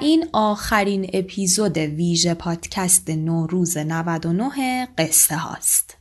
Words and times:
این 0.00 0.28
آخرین 0.32 1.10
اپیزود 1.12 1.78
ویژه 1.78 2.34
پادکست 2.34 3.10
نوروز 3.10 3.76
99 3.76 4.86
قصه 4.98 5.36
هاست. 5.36 5.96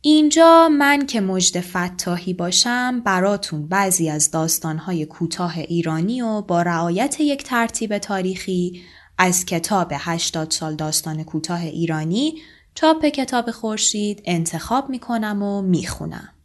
اینجا 0.00 0.68
من 0.68 1.06
که 1.06 1.20
مجد 1.20 1.60
فتاحی 1.60 2.34
باشم 2.34 3.00
براتون 3.00 3.68
بعضی 3.68 4.10
از 4.10 4.30
داستانهای 4.30 5.06
کوتاه 5.06 5.58
ایرانی 5.58 6.22
و 6.22 6.40
با 6.40 6.62
رعایت 6.62 7.20
یک 7.20 7.42
ترتیب 7.44 7.98
تاریخی 7.98 8.82
از 9.18 9.44
کتاب 9.44 9.92
80 9.94 10.50
سال 10.50 10.76
داستان 10.76 11.24
کوتاه 11.24 11.60
ایرانی 11.60 12.34
چاپ 12.74 13.04
کتاب 13.06 13.50
خورشید 13.50 14.22
انتخاب 14.24 14.90
می‌کنم 14.90 15.42
و 15.42 15.62
می‌خونم. 15.62 16.35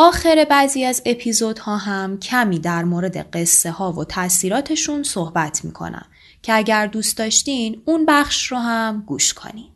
آخر 0.00 0.46
بعضی 0.50 0.84
از 0.84 1.02
اپیزودها 1.06 1.76
هم 1.76 2.18
کمی 2.18 2.58
در 2.58 2.84
مورد 2.84 3.16
قصه 3.16 3.70
ها 3.70 3.92
و 3.92 4.04
تاثیراتشون 4.04 5.02
صحبت 5.02 5.64
می‌کنم 5.64 6.06
که 6.42 6.54
اگر 6.54 6.86
دوست 6.86 7.16
داشتین 7.16 7.82
اون 7.84 8.06
بخش 8.06 8.46
رو 8.46 8.58
هم 8.58 9.04
گوش 9.06 9.34
کنین. 9.34 9.68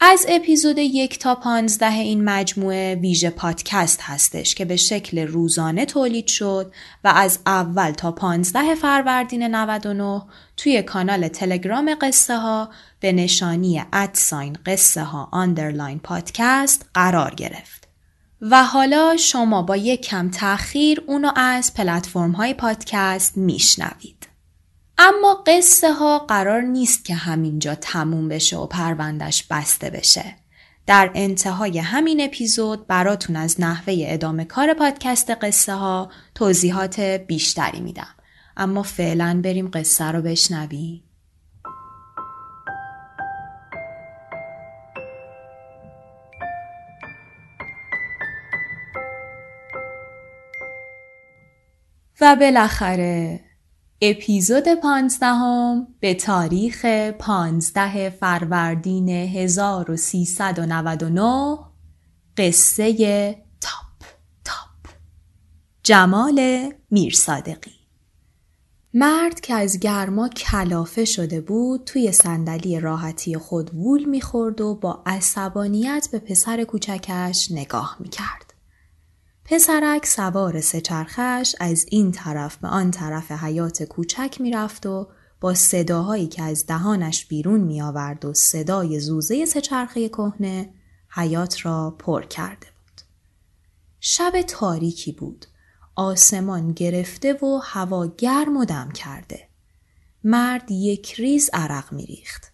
از 0.00 0.26
اپیزود 0.28 0.78
یک 0.78 1.18
تا 1.18 1.34
پانزده 1.34 1.92
این 1.92 2.24
مجموعه 2.24 2.94
ویژه 2.94 3.30
پادکست 3.30 4.00
هستش 4.02 4.54
که 4.54 4.64
به 4.64 4.76
شکل 4.76 5.18
روزانه 5.18 5.86
تولید 5.86 6.26
شد 6.26 6.72
و 7.04 7.12
از 7.16 7.38
اول 7.46 7.90
تا 7.90 8.12
پانزده 8.12 8.74
فروردین 8.74 9.42
99 9.42 10.22
توی 10.56 10.82
کانال 10.82 11.28
تلگرام 11.28 11.96
قصه 12.00 12.36
ها 12.36 12.70
به 13.00 13.12
نشانی 13.12 13.82
at 13.92 14.14
sign 14.14 14.58
قصه 14.66 15.02
ها 15.02 15.28
underline 15.32 15.98
پادکست 15.98 16.86
قرار 16.94 17.34
گرفت. 17.34 17.75
و 18.40 18.64
حالا 18.64 19.16
شما 19.16 19.62
با 19.62 19.76
یک 19.76 20.00
کم 20.00 20.30
تأخیر 20.30 21.02
اونو 21.06 21.30
از 21.36 21.74
پلتفرم 21.74 22.32
های 22.32 22.54
پادکست 22.54 23.36
میشنوید. 23.36 24.28
اما 24.98 25.44
قصه 25.46 25.92
ها 25.92 26.18
قرار 26.18 26.60
نیست 26.60 27.04
که 27.04 27.14
همینجا 27.14 27.74
تموم 27.74 28.28
بشه 28.28 28.56
و 28.56 28.66
پروندش 28.66 29.44
بسته 29.50 29.90
بشه. 29.90 30.36
در 30.86 31.10
انتهای 31.14 31.78
همین 31.78 32.20
اپیزود 32.20 32.86
براتون 32.86 33.36
از 33.36 33.60
نحوه 33.60 33.94
ادامه 33.98 34.44
کار 34.44 34.74
پادکست 34.74 35.30
قصه 35.30 35.74
ها 35.74 36.10
توضیحات 36.34 37.00
بیشتری 37.00 37.80
میدم. 37.80 38.14
اما 38.56 38.82
فعلا 38.82 39.40
بریم 39.44 39.70
قصه 39.70 40.04
رو 40.04 40.22
بشنویم. 40.22 41.05
و 52.20 52.36
بالاخره 52.36 53.40
اپیزود 54.00 54.64
پانزدهم 54.82 55.86
به 56.00 56.14
تاریخ 56.14 56.84
پانزده 57.18 58.10
فروردین 58.10 59.08
1399 59.08 61.58
قصه 62.36 62.92
تاپ 63.60 64.08
تاپ 64.44 64.92
جمال 65.82 66.70
میرصادقی 66.90 67.70
مرد 68.94 69.40
که 69.40 69.54
از 69.54 69.80
گرما 69.80 70.28
کلافه 70.28 71.04
شده 71.04 71.40
بود 71.40 71.84
توی 71.84 72.12
صندلی 72.12 72.80
راحتی 72.80 73.38
خود 73.38 73.74
وول 73.74 74.04
می‌خورد 74.04 74.60
و 74.60 74.74
با 74.74 75.02
عصبانیت 75.06 76.08
به 76.12 76.18
پسر 76.18 76.64
کوچکش 76.64 77.48
نگاه 77.50 77.96
می‌کرد. 78.00 78.45
پسرک 79.48 80.06
سوار 80.06 80.60
سهچرخش 80.60 81.54
از 81.60 81.86
این 81.88 82.12
طرف 82.12 82.56
به 82.56 82.68
آن 82.68 82.90
طرف 82.90 83.32
حیات 83.32 83.82
کوچک 83.82 84.36
می‌رفت 84.40 84.86
و 84.86 85.08
با 85.40 85.54
صداهایی 85.54 86.26
که 86.26 86.42
از 86.42 86.66
دهانش 86.66 87.26
بیرون 87.26 87.60
می 87.60 87.82
آورد 87.82 88.24
و 88.24 88.34
صدای 88.34 89.00
زوزه 89.00 89.44
سهچرخه 89.44 90.08
کهنه 90.08 90.74
حیات 91.10 91.66
را 91.66 91.96
پر 91.98 92.22
کرده 92.22 92.66
بود. 92.66 93.00
شب 94.00 94.42
تاریکی 94.42 95.12
بود. 95.12 95.46
آسمان 95.94 96.72
گرفته 96.72 97.32
و 97.32 97.60
هوا 97.62 98.06
گرم 98.06 98.56
و 98.56 98.64
دم 98.64 98.90
کرده. 98.90 99.48
مرد 100.24 100.70
یک 100.70 101.14
ریز 101.14 101.50
عرق 101.52 101.92
میریخت. 101.92 102.52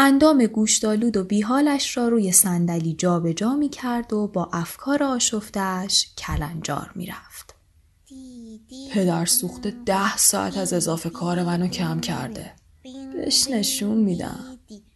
اندام 0.00 0.46
گوشتالود 0.46 1.16
و 1.16 1.24
بیحالش 1.24 1.96
را 1.96 2.08
روی 2.08 2.32
صندلی 2.32 2.92
جابجا 2.92 3.56
می 3.56 3.68
کرد 3.68 4.12
و 4.12 4.26
با 4.26 4.48
افکار 4.52 5.02
آشفتش 5.02 6.06
کلنجار 6.18 6.90
می 6.94 7.06
رفت. 7.06 7.54
پدر 8.92 9.24
سوخته 9.26 9.74
ده 9.86 10.16
ساعت 10.16 10.56
از 10.56 10.72
اضافه 10.72 11.10
کار 11.10 11.42
منو 11.42 11.68
کم 11.68 12.00
کرده. 12.00 12.52
بهش 13.12 13.50
نشون 13.50 13.98
میدم. 13.98 14.44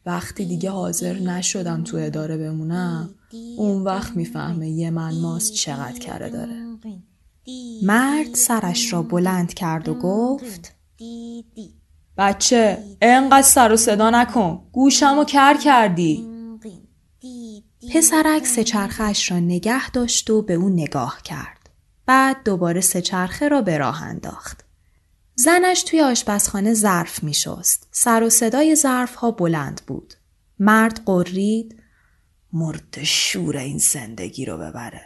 وقتی 0.07 0.45
دیگه 0.45 0.71
حاضر 0.71 1.19
نشدم 1.19 1.85
تو 1.85 1.97
اداره 1.97 2.37
بمونم 2.37 3.15
اون 3.57 3.85
وقت 3.85 4.17
می‌فهمه 4.17 4.71
یه 4.71 4.91
من 4.91 5.15
ماست 5.21 5.53
چقدر 5.53 5.99
کره 5.99 6.31
داره. 6.31 6.79
مرد 7.83 8.35
سرش 8.35 8.93
را 8.93 9.03
بلند 9.03 9.55
کرد 9.55 9.89
و 9.89 9.95
گفت 9.95 10.75
بچه 12.19 12.79
انقدر 13.03 13.43
سر 13.43 13.73
و 13.73 13.77
صدا 13.77 14.11
نکن 14.11 14.69
گوشم 14.73 15.19
و 15.19 15.25
کر 15.25 15.55
کردی 15.55 16.29
پسرک 17.95 18.47
سه 18.47 18.65
چرخش 18.65 19.31
را 19.31 19.39
نگه 19.39 19.91
داشت 19.91 20.31
و 20.31 20.43
به 20.43 20.55
اون 20.55 20.73
نگاه 20.73 21.23
کرد 21.25 21.71
بعد 22.07 22.37
دوباره 22.45 22.81
سه 22.81 23.01
چرخه 23.01 23.49
را 23.49 23.63
به 23.63 23.79
راه 23.79 24.03
انداخت 24.03 24.65
زنش 25.35 25.83
توی 25.83 26.01
آشپزخانه 26.01 26.75
ظرف 26.75 27.23
می 27.23 27.35
شست. 27.35 27.89
سر 27.91 28.23
و 28.23 28.31
صدای 28.31 28.77
ظرف 28.77 29.15
ها 29.15 29.31
بلند 29.31 29.81
بود. 29.87 30.15
مرد 30.59 31.01
قرید 31.07 31.83
مرد 32.53 33.03
شور 33.03 33.57
این 33.57 33.79
زندگی 33.79 34.45
رو 34.45 34.59
ببره. 34.59 35.03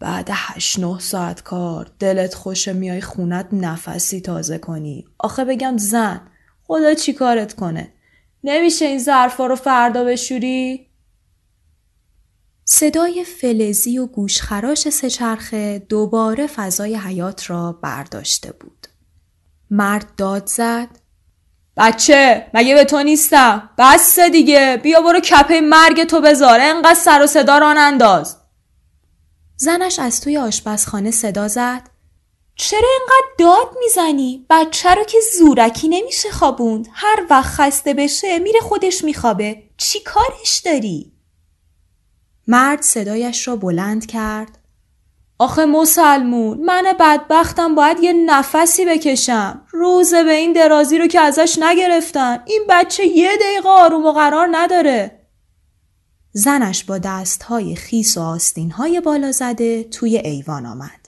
بعد 0.00 0.28
هشت 0.32 0.78
نه 0.78 0.98
ساعت 0.98 1.42
کار 1.42 1.90
دلت 1.98 2.34
خوشه 2.34 2.72
میای 2.72 3.00
خونت 3.00 3.48
نفسی 3.52 4.20
تازه 4.20 4.58
کنی. 4.58 5.04
آخه 5.18 5.44
بگم 5.44 5.76
زن 5.76 6.20
خدا 6.66 6.94
چی 6.94 7.12
کارت 7.12 7.54
کنه؟ 7.54 7.92
نمیشه 8.44 8.84
این 8.84 8.98
ظرفا 8.98 9.46
رو 9.46 9.56
فردا 9.56 10.04
بشوری؟ 10.04 10.86
صدای 12.64 13.24
فلزی 13.24 13.98
و 13.98 14.06
گوشخراش 14.06 14.88
سهچرخه 14.88 15.78
دوباره 15.88 16.46
فضای 16.46 16.96
حیات 16.96 17.50
را 17.50 17.72
برداشته 17.72 18.52
بود. 18.52 18.86
مرد 19.70 20.06
داد 20.16 20.46
زد. 20.46 20.88
بچه 21.76 22.46
مگه 22.54 22.74
به 22.74 22.84
تو 22.84 23.02
نیستم؟ 23.02 23.70
بس 23.78 24.18
دیگه 24.18 24.80
بیا 24.82 25.00
برو 25.00 25.20
کپه 25.20 25.60
مرگ 25.60 26.04
تو 26.04 26.20
بذار. 26.20 26.58
انقدر 26.62 26.94
سر 26.94 27.22
و 27.22 27.26
صدا 27.26 27.58
ران 27.58 27.78
انداز 27.78 28.36
زنش 29.56 29.98
از 29.98 30.20
توی 30.20 30.38
آشپزخانه 30.38 31.10
صدا 31.10 31.48
زد. 31.48 31.93
چرا 32.56 32.88
اینقدر 32.98 33.26
داد 33.38 33.76
می‌زنی؟ 33.80 34.46
بچه 34.50 34.94
رو 34.94 35.04
که 35.04 35.18
زورکی 35.38 35.88
نمیشه 35.88 36.30
خوابوند. 36.30 36.88
هر 36.92 37.26
وقت 37.30 37.54
خسته 37.54 37.94
بشه 37.94 38.38
میره 38.38 38.60
خودش 38.60 39.04
میخوابه. 39.04 39.62
چی 39.76 40.00
کارش 40.00 40.58
داری؟ 40.64 41.12
مرد 42.46 42.82
صدایش 42.82 43.48
را 43.48 43.56
بلند 43.56 44.06
کرد. 44.06 44.58
آخه 45.38 45.64
مسلمون 45.64 46.58
من 46.58 46.84
بدبختم 47.00 47.74
باید 47.74 48.00
یه 48.02 48.12
نفسی 48.12 48.84
بکشم. 48.84 49.66
روزه 49.70 50.22
به 50.22 50.32
این 50.32 50.52
درازی 50.52 50.98
رو 50.98 51.06
که 51.06 51.20
ازش 51.20 51.58
نگرفتن. 51.58 52.42
این 52.46 52.64
بچه 52.68 53.06
یه 53.06 53.36
دقیقه 53.36 53.68
آروم 53.68 54.06
و 54.06 54.12
قرار 54.12 54.48
نداره. 54.52 55.20
زنش 56.32 56.84
با 56.84 56.98
دستهای 56.98 57.76
خیس 57.76 58.16
و 58.16 58.20
آستینهای 58.20 59.00
بالا 59.00 59.32
زده 59.32 59.84
توی 59.84 60.16
ایوان 60.16 60.66
آمد. 60.66 61.03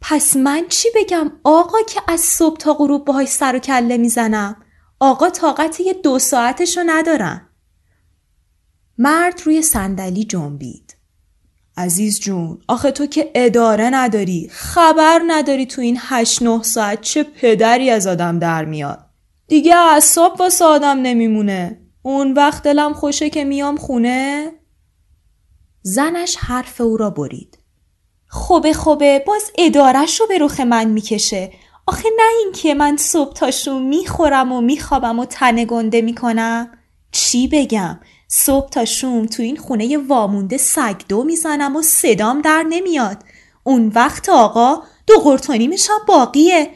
پس 0.00 0.36
من 0.36 0.64
چی 0.68 0.88
بگم؟ 0.96 1.32
آقا 1.44 1.78
که 1.88 2.00
از 2.08 2.20
صبح 2.20 2.56
تا 2.56 2.74
غروب 2.74 3.04
باهاش 3.04 3.28
سر 3.28 3.56
و 3.56 3.58
کله 3.58 3.96
می‌زنم. 3.96 4.56
آقا 5.00 5.30
طاقت 5.30 5.80
یه 5.80 5.92
دو 5.92 6.18
ساعتشو 6.18 6.82
ندارن 6.86 7.48
مرد 8.98 9.40
روی 9.44 9.62
صندلی 9.62 10.24
جنبید. 10.24 10.96
عزیز 11.76 12.20
جون 12.20 12.58
آخه 12.68 12.90
تو 12.90 13.06
که 13.06 13.30
اداره 13.34 13.90
نداری 13.92 14.48
خبر 14.52 15.20
نداری 15.26 15.66
تو 15.66 15.80
این 15.80 15.98
هشت 16.00 16.42
نه 16.42 16.62
ساعت 16.62 17.00
چه 17.00 17.22
پدری 17.22 17.90
از 17.90 18.06
آدم 18.06 18.38
در 18.38 18.64
میاد. 18.64 19.04
دیگه 19.46 19.76
اصاب 19.76 20.40
واسه 20.40 20.64
آدم 20.64 20.98
نمیمونه. 21.02 21.80
اون 22.02 22.32
وقت 22.32 22.62
دلم 22.62 22.92
خوشه 22.92 23.30
که 23.30 23.44
میام 23.44 23.76
خونه. 23.76 24.52
زنش 25.82 26.36
حرف 26.36 26.80
او 26.80 26.96
را 26.96 27.10
برید. 27.10 27.57
خوبه 28.28 28.72
خوبه 28.72 29.24
باز 29.26 29.42
ادارش 29.58 30.20
رو 30.20 30.26
به 30.26 30.38
رخ 30.38 30.60
من 30.60 30.84
می‌کشه. 30.84 31.52
آخه 31.86 32.08
نه 32.16 32.30
اینکه 32.44 32.74
من 32.74 32.96
صبح 32.96 33.32
تاشو 33.32 33.78
می‌خورم 33.78 34.52
و 34.52 34.60
میخوابم 34.60 35.18
و 35.18 35.24
تنه 35.24 35.64
گنده 35.64 36.00
می‌کنم. 36.00 36.78
چی 37.12 37.48
بگم؟ 37.48 38.00
صبح 38.28 38.68
تا 38.68 38.84
شوم 38.84 39.26
تو 39.26 39.42
این 39.42 39.56
خونه 39.56 39.98
وامونده 39.98 40.56
سگدو 40.56 41.24
می‌زنم 41.24 41.76
و 41.76 41.82
صدام 41.82 42.40
در 42.40 42.62
نمیاد. 42.68 43.24
اون 43.64 43.92
وقت 43.94 44.28
آقا 44.28 44.82
دو 45.06 45.18
قرتونیمش 45.18 45.90
هم 45.90 45.98
باقیه. 46.08 46.70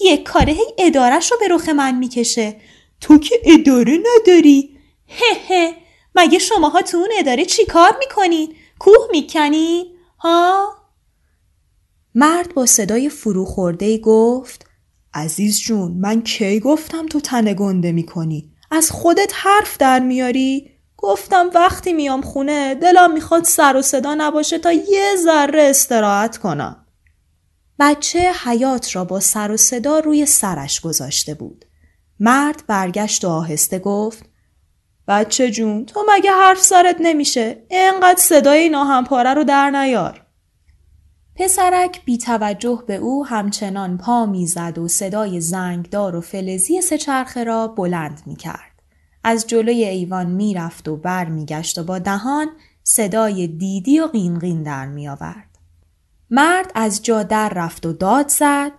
یک 0.00 0.22
کاره 0.22 0.52
هی 0.52 0.66
ادارش 0.78 1.32
رو 1.32 1.38
به 1.40 1.48
رخ 1.48 1.68
من 1.68 1.94
می‌کشه. 1.94 2.56
تو 3.00 3.18
که 3.18 3.40
اداره 3.44 3.98
نداری؟ 3.98 4.78
هه 5.08 5.36
هه. 5.48 5.74
مگه 6.14 6.38
شماها 6.38 6.82
تو 6.82 6.96
اون 6.96 7.10
اداره 7.18 7.44
چی 7.44 7.64
کار 7.64 7.96
می‌کنین؟ 7.98 8.54
کوه 8.78 9.08
می‌کنین؟ 9.10 9.86
ها؟ 10.18 10.68
مرد 12.18 12.54
با 12.54 12.66
صدای 12.66 13.08
فرو 13.08 13.44
خورده 13.44 13.98
گفت 13.98 14.66
عزیز 15.14 15.60
جون 15.60 15.92
من 15.92 16.22
کی 16.22 16.60
گفتم 16.60 17.06
تو 17.06 17.20
تنه 17.20 17.54
گنده 17.54 17.92
می‌کنی؟ 17.92 18.52
از 18.70 18.90
خودت 18.90 19.32
حرف 19.34 19.76
در 19.78 20.00
میاری؟ 20.00 20.70
گفتم 20.96 21.50
وقتی 21.54 21.92
میام 21.92 22.22
خونه 22.22 22.74
دلم 22.74 23.12
می‌خواد 23.12 23.44
سر 23.44 23.76
و 23.76 23.82
صدا 23.82 24.14
نباشه 24.18 24.58
تا 24.58 24.72
یه 24.72 25.12
ذره 25.24 25.62
استراحت 25.62 26.36
کنم. 26.36 26.86
بچه 27.78 28.32
حیات 28.44 28.96
را 28.96 29.04
با 29.04 29.20
سر 29.20 29.50
و 29.50 29.56
صدا 29.56 29.98
روی 29.98 30.26
سرش 30.26 30.80
گذاشته 30.80 31.34
بود. 31.34 31.64
مرد 32.20 32.62
برگشت 32.66 33.24
و 33.24 33.28
آهسته 33.28 33.78
گفت 33.78 34.24
بچه 35.08 35.50
جون 35.50 35.86
تو 35.86 36.04
مگه 36.08 36.30
حرف 36.30 36.62
سرت 36.62 36.96
نمیشه 37.00 37.66
اینقدر 37.70 38.20
صدای 38.20 38.68
ناهمپاره 38.68 39.34
رو 39.34 39.44
در 39.44 39.70
نیار. 39.70 40.25
پسرک 41.38 42.04
بی 42.04 42.18
توجه 42.18 42.82
به 42.86 42.96
او 42.96 43.26
همچنان 43.26 43.98
پا 43.98 44.26
می‌زد 44.26 44.78
و 44.78 44.88
صدای 44.88 45.40
زنگدار 45.40 46.16
و 46.16 46.20
فلزی 46.20 46.82
سچرخه 46.82 47.44
را 47.44 47.68
بلند 47.68 48.22
می 48.26 48.36
کرد. 48.36 48.82
از 49.24 49.46
جلوی 49.46 49.84
ایوان 49.84 50.26
می‌رفت 50.26 50.88
و 50.88 50.96
بر 50.96 51.24
میگشت 51.24 51.78
و 51.78 51.84
با 51.84 51.98
دهان 51.98 52.48
صدای 52.82 53.46
دیدی 53.46 54.00
و 54.00 54.06
قینقین 54.06 54.62
در 54.62 54.86
می 54.86 55.08
آورد. 55.08 55.58
مرد 56.30 56.72
از 56.74 57.02
جا 57.02 57.22
در 57.22 57.48
رفت 57.48 57.86
و 57.86 57.92
داد 57.92 58.28
زد 58.28 58.72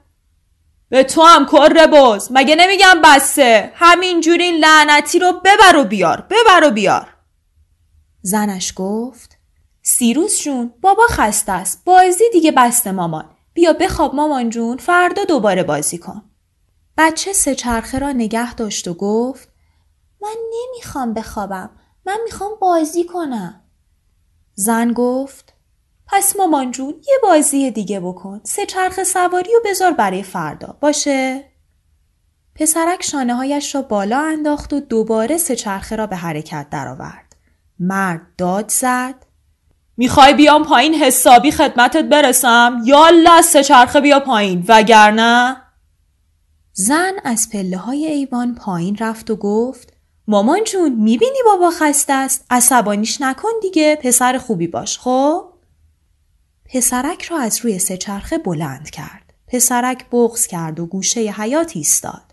به 0.90 1.04
تو 1.04 1.22
هم 1.22 1.46
کر 1.46 1.88
باز 1.88 2.30
مگه 2.32 2.56
نمیگم 2.56 3.02
بسته 3.04 3.72
همینجوری 3.76 4.52
لعنتی 4.52 5.20
رو 5.20 5.34
ببر 5.46 5.78
و 5.78 5.84
بیار 5.84 6.22
ببر 6.22 6.68
و 6.68 6.72
بیار 6.72 7.08
زنش 8.22 8.74
گفت 8.76 9.37
سیروس 9.90 10.42
جون 10.42 10.74
بابا 10.82 11.04
خسته 11.10 11.52
است. 11.52 11.82
بازی 11.86 12.24
دیگه 12.34 12.52
بسته 12.52 12.92
مامان. 12.92 13.30
بیا 13.54 13.74
بخواب 13.74 14.16
مامان 14.16 14.50
جون 14.50 14.78
فردا 14.78 15.24
دوباره 15.24 15.64
بازی 15.64 15.98
کن. 15.98 16.24
بچه 16.98 17.34
سه 17.34 17.56
چرخه 17.56 18.00
را 18.00 18.12
نگه 18.12 18.54
داشت 18.54 18.88
و 18.88 18.94
گفت 18.94 19.50
من 20.22 20.36
نمی‌خوام 20.54 21.14
بخوابم. 21.14 21.70
من 22.06 22.18
می‌خوام 22.24 22.52
بازی 22.62 23.04
کنم. 23.04 23.62
زن 24.54 24.94
گفت 24.94 25.54
پس 26.08 26.36
مامان 26.36 26.72
جون 26.72 26.94
یه 27.08 27.18
بازی 27.24 27.72
دیگه 27.72 28.00
بکن. 28.00 28.42
سه 28.44 28.66
چرخ 28.66 29.04
سواری 29.04 29.56
و 29.56 29.62
بذار 29.66 29.92
برای 29.92 30.24
فردا. 30.24 30.78
باشه؟ 30.82 31.52
پسرک 32.56 33.04
شانه 33.04 33.36
هایش 33.36 33.76
را 33.76 33.82
بالا 33.82 34.20
انداخت 34.20 34.74
و 34.74 34.80
دوباره 34.80 35.38
سه 35.38 35.56
چرخه 35.56 35.96
را 35.96 36.08
به 36.08 36.16
حرکت 36.16 36.68
درآورد. 36.72 37.36
مرد 37.80 38.22
داد 38.38 38.70
زد. 38.70 39.27
می‌خوای 39.98 40.34
بیام 40.34 40.64
پایین 40.64 40.94
حسابی 40.94 41.52
خدمتت 41.52 42.06
برسم؟ 42.06 42.82
یا 42.86 43.42
سه 43.42 43.64
چرخه 43.64 44.02
بیا 44.02 44.20
پایین. 44.20 44.66
وگرنه 44.68 45.58
زن 46.74 47.14
از 47.24 47.50
پله 47.50 47.78
های 47.78 48.06
ایوان 48.06 48.56
پایین 48.56 48.98
رفت 49.00 49.30
و 49.32 49.36
گفت 49.36 49.94
مامان 50.28 50.64
جون 50.64 50.94
می‌بینی 50.94 51.40
بابا 51.46 51.72
خسته 51.72 52.14
است؟ 52.14 52.46
عصبانیش 52.50 53.22
نکن 53.22 53.50
دیگه 53.62 54.00
پسر 54.04 54.38
خوبی 54.38 54.68
باش. 54.68 55.00
خب؟ 55.00 55.46
پسرک 56.74 57.24
را 57.24 57.40
از 57.40 57.60
روی 57.66 57.80
سه 57.80 57.98
چرخه 57.98 58.38
بلند 58.38 58.90
کرد. 58.90 59.34
پسرک 59.48 60.06
بغز 60.12 60.48
کرد 60.48 60.80
و 60.80 60.86
گوشه 60.86 61.20
حیات 61.20 61.72
ایستاد. 61.76 62.27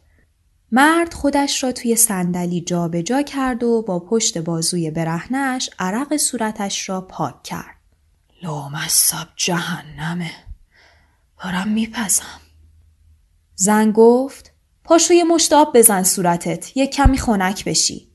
مرد 0.77 1.15
خودش 1.15 1.65
را 1.65 1.73
توی 1.73 1.97
صندلی 1.97 2.61
جابجا 2.61 3.23
کرد 3.23 3.63
و 3.63 3.83
با 3.83 4.01
پشت 4.01 4.39
بازوی 4.39 4.91
برهنش 4.91 5.71
عرق 5.79 6.17
صورتش 6.17 6.89
را 6.89 7.01
پاک 7.01 7.43
کرد 7.43 7.77
لامصب 8.43 9.29
جهنمه 9.37 10.31
دارم 11.45 11.69
میپزم 11.69 12.41
زن 13.55 13.93
گفت 13.93 14.53
پاشو 14.85 15.15
یه 15.15 15.25
مشتاب 15.25 15.79
بزن 15.79 16.03
صورتت 16.03 16.77
یه 16.77 16.87
کمی 16.87 17.19
خنک 17.19 17.65
بشی. 17.65 18.09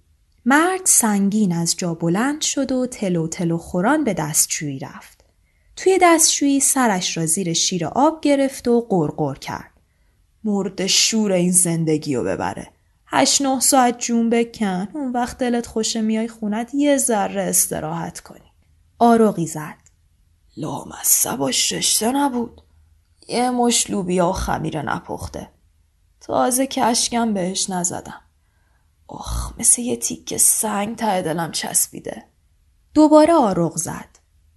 مرد 0.45 0.85
سنگین 0.85 1.53
از 1.53 1.75
جا 1.77 1.94
بلند 1.94 2.41
شد 2.41 2.71
و 2.71 2.88
تلو 2.88 3.27
تلو 3.27 3.57
خوران 3.57 4.03
به 4.03 4.13
دستشویی 4.13 4.79
رفت. 4.79 5.25
توی 5.75 6.00
دستشویی 6.01 6.59
سرش 6.59 7.17
را 7.17 7.25
زیر 7.25 7.53
شیر 7.53 7.85
آب 7.85 8.21
گرفت 8.21 8.67
و 8.67 8.81
قرقر 8.81 9.35
کرد. 9.35 9.79
مرد 10.44 10.86
شور 10.88 11.31
این 11.31 11.51
زندگی 11.51 12.15
رو 12.15 12.24
ببره. 12.24 12.68
هشت 13.06 13.41
نه 13.41 13.59
ساعت 13.59 14.00
جون 14.00 14.30
بکن 14.30 14.88
اون 14.94 15.12
وقت 15.12 15.38
دلت 15.38 15.68
خوشه 15.68 16.01
میای 16.01 16.27
خونت 16.27 16.74
یه 16.74 16.97
ذره 16.97 17.41
استراحت 17.41 18.19
کنی. 18.19 18.51
آروغی 19.00 19.47
زد. 19.47 19.77
لامصه 20.57 21.36
باش 21.36 21.71
رشته 21.71 22.12
نبود. 22.12 22.62
یه 23.27 23.50
مش 23.50 23.89
لوبیا 23.89 24.30
و 24.30 24.33
خمیر 24.33 24.81
نپخته. 24.81 25.50
تازه 26.21 26.68
کشکم 26.68 27.33
بهش 27.33 27.69
نزدم 27.69 28.21
اخ 29.09 29.53
مثل 29.59 29.81
یه 29.81 29.95
تیکه 29.95 30.38
سنگ 30.38 30.95
ته 30.95 31.21
دلم 31.21 31.51
چسبیده 31.51 32.25
دوباره 32.94 33.33
آروغ 33.33 33.78
زد 33.78 34.08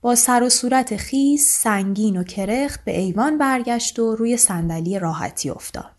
با 0.02 0.14
سر 0.14 0.42
و 0.42 0.49
صورت 0.49 0.97
خیس 0.97 1.62
سنگین 1.62 2.16
و 2.16 2.25
کرخت 2.25 2.85
به 2.85 2.99
ایوان 2.99 3.38
برگشت 3.38 3.99
و 3.99 4.16
روی 4.16 4.37
صندلی 4.37 4.99
راحتی 4.99 5.50
افتاد. 5.50 5.92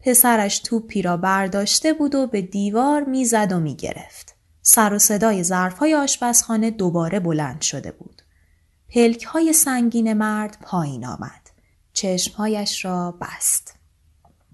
پسرش 0.00 0.58
توپی 0.58 1.02
را 1.02 1.16
برداشته 1.16 1.92
بود 1.92 2.14
و 2.14 2.26
به 2.26 2.42
دیوار 2.42 3.04
می‌زد 3.04 3.52
و 3.52 3.60
می‌گرفت. 3.60 4.34
سر 4.62 4.92
و 4.94 4.98
صدای 4.98 5.42
ظرفهای 5.42 5.94
آشپزخانه 5.94 6.70
دوباره 6.70 7.20
بلند 7.20 7.60
شده 7.60 7.92
بود. 7.92 8.22
پلک 8.88 9.24
های 9.24 9.52
سنگین 9.52 10.12
مرد 10.12 10.58
پایین 10.62 11.06
آمد. 11.06 11.50
چشمهایش 11.92 12.84
را 12.84 13.18
بست. 13.20 13.74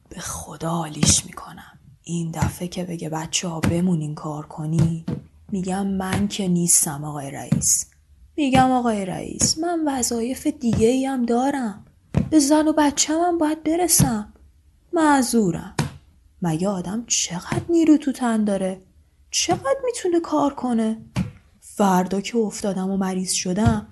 به 0.08 0.20
خدا 0.20 0.70
حالیش 0.70 1.26
می‌کنم. 1.26 1.78
این 2.02 2.30
دفعه 2.30 2.68
که 2.68 2.84
بگه 2.84 3.08
بچه 3.08 3.48
ها 3.48 3.60
بمونین 3.60 4.14
کار 4.14 4.46
کنی 4.46 5.04
میگم 5.52 5.86
من 5.86 6.28
که 6.28 6.48
نیستم 6.48 7.04
آقای 7.04 7.30
رئیس. 7.30 7.86
میگم 8.40 8.70
آقای 8.70 9.06
رئیس 9.06 9.58
من 9.58 9.80
وظایف 9.86 10.46
دیگه 10.46 10.86
ای 10.86 11.06
هم 11.06 11.26
دارم. 11.26 11.84
به 12.30 12.38
زن 12.38 12.68
و 12.68 12.72
بچه 12.72 13.14
هم 13.14 13.38
باید 13.38 13.62
برسم. 13.62 14.32
معذورم. 14.92 15.74
مگه 16.42 16.68
آدم 16.68 17.04
چقدر 17.06 17.62
نیرو 17.68 17.96
تو 17.96 18.12
تن 18.12 18.44
داره؟ 18.44 18.80
چقدر 19.30 19.76
می‌تونه 19.84 20.20
کار 20.20 20.54
کنه؟ 20.54 20.98
فردا 21.60 22.20
که 22.20 22.38
افتادم 22.38 22.90
و 22.90 22.96
مریض 22.96 23.32
شدم 23.32 23.86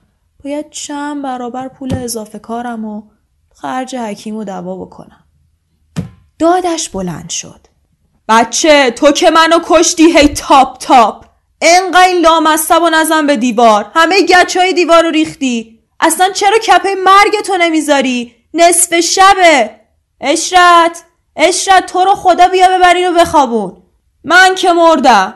باید 0.44 0.70
چند 0.70 1.22
برابر 1.22 1.68
پول 1.68 1.94
اضافه 1.94 2.38
کارم 2.38 2.84
و 2.84 3.02
خرج 3.54 3.94
حکیم 3.96 4.36
و 4.36 4.44
دوا 4.44 4.76
بکنم. 4.76 5.24
دادش 6.38 6.88
بلند 6.88 7.30
شد. 7.30 7.60
بچه 8.28 8.90
تو 8.90 9.12
که 9.12 9.30
منو 9.30 9.58
کشتی 9.64 10.18
هی 10.18 10.28
تاپ 10.28 10.78
تاپ. 10.78 11.27
انقدر 11.60 12.08
این 12.08 12.20
لامصب 12.20 12.82
و 12.82 12.90
نزن 12.90 13.26
به 13.26 13.36
دیوار. 13.36 13.90
همه 13.94 14.22
گچه 14.22 14.60
های 14.60 14.72
دیوار 14.72 15.02
رو 15.02 15.10
ریختی. 15.10 15.78
اصلا 16.00 16.30
چرا 16.30 16.58
کپه 16.58 16.94
مرگ 17.04 17.40
تو 17.46 17.56
نمی‌ذاری؟ 17.56 18.34
نصف 18.54 19.00
شبه. 19.00 19.70
اشرت 20.20 21.02
اشرت 21.36 21.86
تو 21.86 22.04
رو 22.04 22.14
خدا 22.14 22.48
بیا 22.48 22.68
ببرین 22.78 23.08
و 23.08 23.12
بخوابون. 23.12 23.82
من 24.24 24.54
که 24.54 24.72
مردم. 24.72 25.34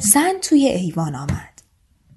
زن 0.00 0.32
توی 0.42 0.66
ایوان 0.66 1.14
آمد. 1.14 1.62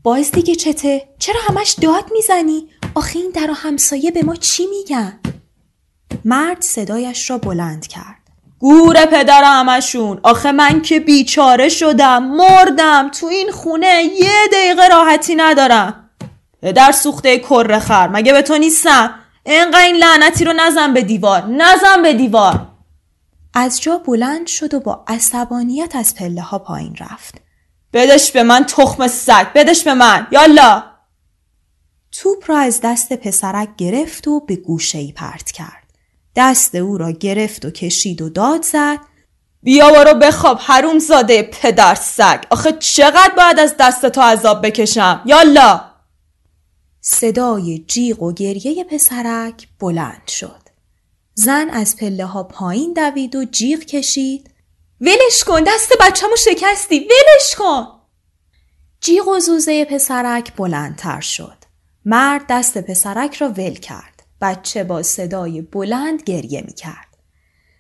باز 0.03 0.31
دیگه 0.31 0.55
چته 0.55 1.09
چرا 1.19 1.39
همش 1.47 1.75
داد 1.81 2.11
می‌زنی؟ 2.11 2.69
آخه 2.95 3.19
این 3.19 3.31
در 3.31 3.49
همسایه 3.55 4.11
به 4.11 4.23
ما 4.23 4.35
چی 4.35 4.67
میگن؟ 4.67 5.19
مرد 6.25 6.61
صدایش 6.61 7.29
را 7.29 7.37
بلند 7.37 7.87
کرد. 7.87 8.24
گور 8.65 9.05
پدر 9.05 9.43
همشون 9.43 10.19
آخه 10.23 10.51
من 10.51 10.81
که 10.81 10.99
بیچاره 10.99 11.69
شدم 11.69 12.23
مردم 12.23 13.09
تو 13.09 13.25
این 13.25 13.51
خونه 13.51 14.03
یه 14.03 14.47
دقیقه 14.53 14.87
راحتی 14.87 15.35
ندارم. 15.35 16.09
در 16.75 16.91
سوخته 16.91 17.39
کر 17.39 18.07
مگه 18.07 18.33
به 18.33 18.41
تو 18.41 18.57
نیستم؟ 18.57 19.15
انقدر 19.45 19.79
این 19.79 19.95
لعنتی 19.95 20.45
رو 20.45 20.53
نزن 20.53 20.93
به 20.93 21.01
دیوار. 21.01 21.45
نزن 21.45 22.01
به 22.01 22.13
دیوار. 22.13 22.67
از 23.53 23.81
جا 23.81 23.97
بلند 23.97 24.47
شد 24.47 24.73
و 24.73 24.79
با 24.79 25.03
عصبانیت 25.07 25.95
از 25.95 26.15
پله 26.15 26.41
ها 26.41 26.59
پایین 26.59 26.95
رفت. 26.99 27.35
بدش 27.93 28.31
به 28.31 28.43
من 28.43 28.63
تخم 28.63 29.07
سگ. 29.07 29.47
بدش 29.55 29.83
به 29.83 29.93
من. 29.93 30.27
یالا. 30.31 30.83
توپ 32.11 32.43
را 32.47 32.57
از 32.57 32.79
دست 32.83 33.13
پسرک 33.13 33.69
گرفت 33.77 34.27
و 34.27 34.39
به 34.39 34.55
گوشه 34.55 34.97
ای 34.97 35.11
پرت 35.11 35.51
کرد. 35.51 35.84
دست 36.35 36.75
او 36.75 36.97
را 36.97 37.11
گرفت 37.11 37.65
و 37.65 37.69
کشید 37.69 38.21
و 38.21 38.29
داد 38.29 38.63
زد. 38.63 38.99
بیا 39.63 39.91
برو 39.91 40.13
بخواب 40.19 40.59
حروم 40.61 40.99
زاده 40.99 41.43
پدر 41.43 41.95
سگ. 41.95 42.43
آخه 42.49 42.71
چقدر 42.71 43.33
باید 43.37 43.59
از 43.59 43.75
دست 43.79 44.05
تو 44.05 44.21
عذاب 44.21 44.65
بکشم؟ 44.65 45.21
یالا! 45.25 45.81
صدای 47.01 47.79
جیغ 47.87 48.23
و 48.23 48.33
گریه 48.33 48.83
پسرک 48.83 49.67
بلند 49.79 50.27
شد. 50.27 50.61
زن 51.33 51.69
از 51.69 51.95
پله 51.95 52.25
ها 52.25 52.43
پایین 52.43 52.93
دوید 52.93 53.35
و 53.35 53.45
جیغ 53.45 53.79
کشید. 53.79 54.51
ولش 55.01 55.43
کن 55.47 55.63
دست 55.67 55.93
بچه‌مو 55.99 56.35
شکستی 56.35 56.99
ولش 56.99 57.55
کن! 57.57 57.87
جیغ 59.01 59.27
و 59.27 59.39
زوزه 59.39 59.85
پسرک 59.85 60.55
بلندتر 60.55 61.21
شد. 61.21 61.57
مرد 62.05 62.45
دست 62.49 62.77
پسرک 62.77 63.35
را 63.35 63.49
ول 63.49 63.73
کرد. 63.73 64.14
بچه 64.41 64.83
با 64.83 65.03
صدای 65.03 65.61
بلند 65.61 66.23
گریه 66.23 66.63
می 66.67 66.73
کرد 66.73 67.05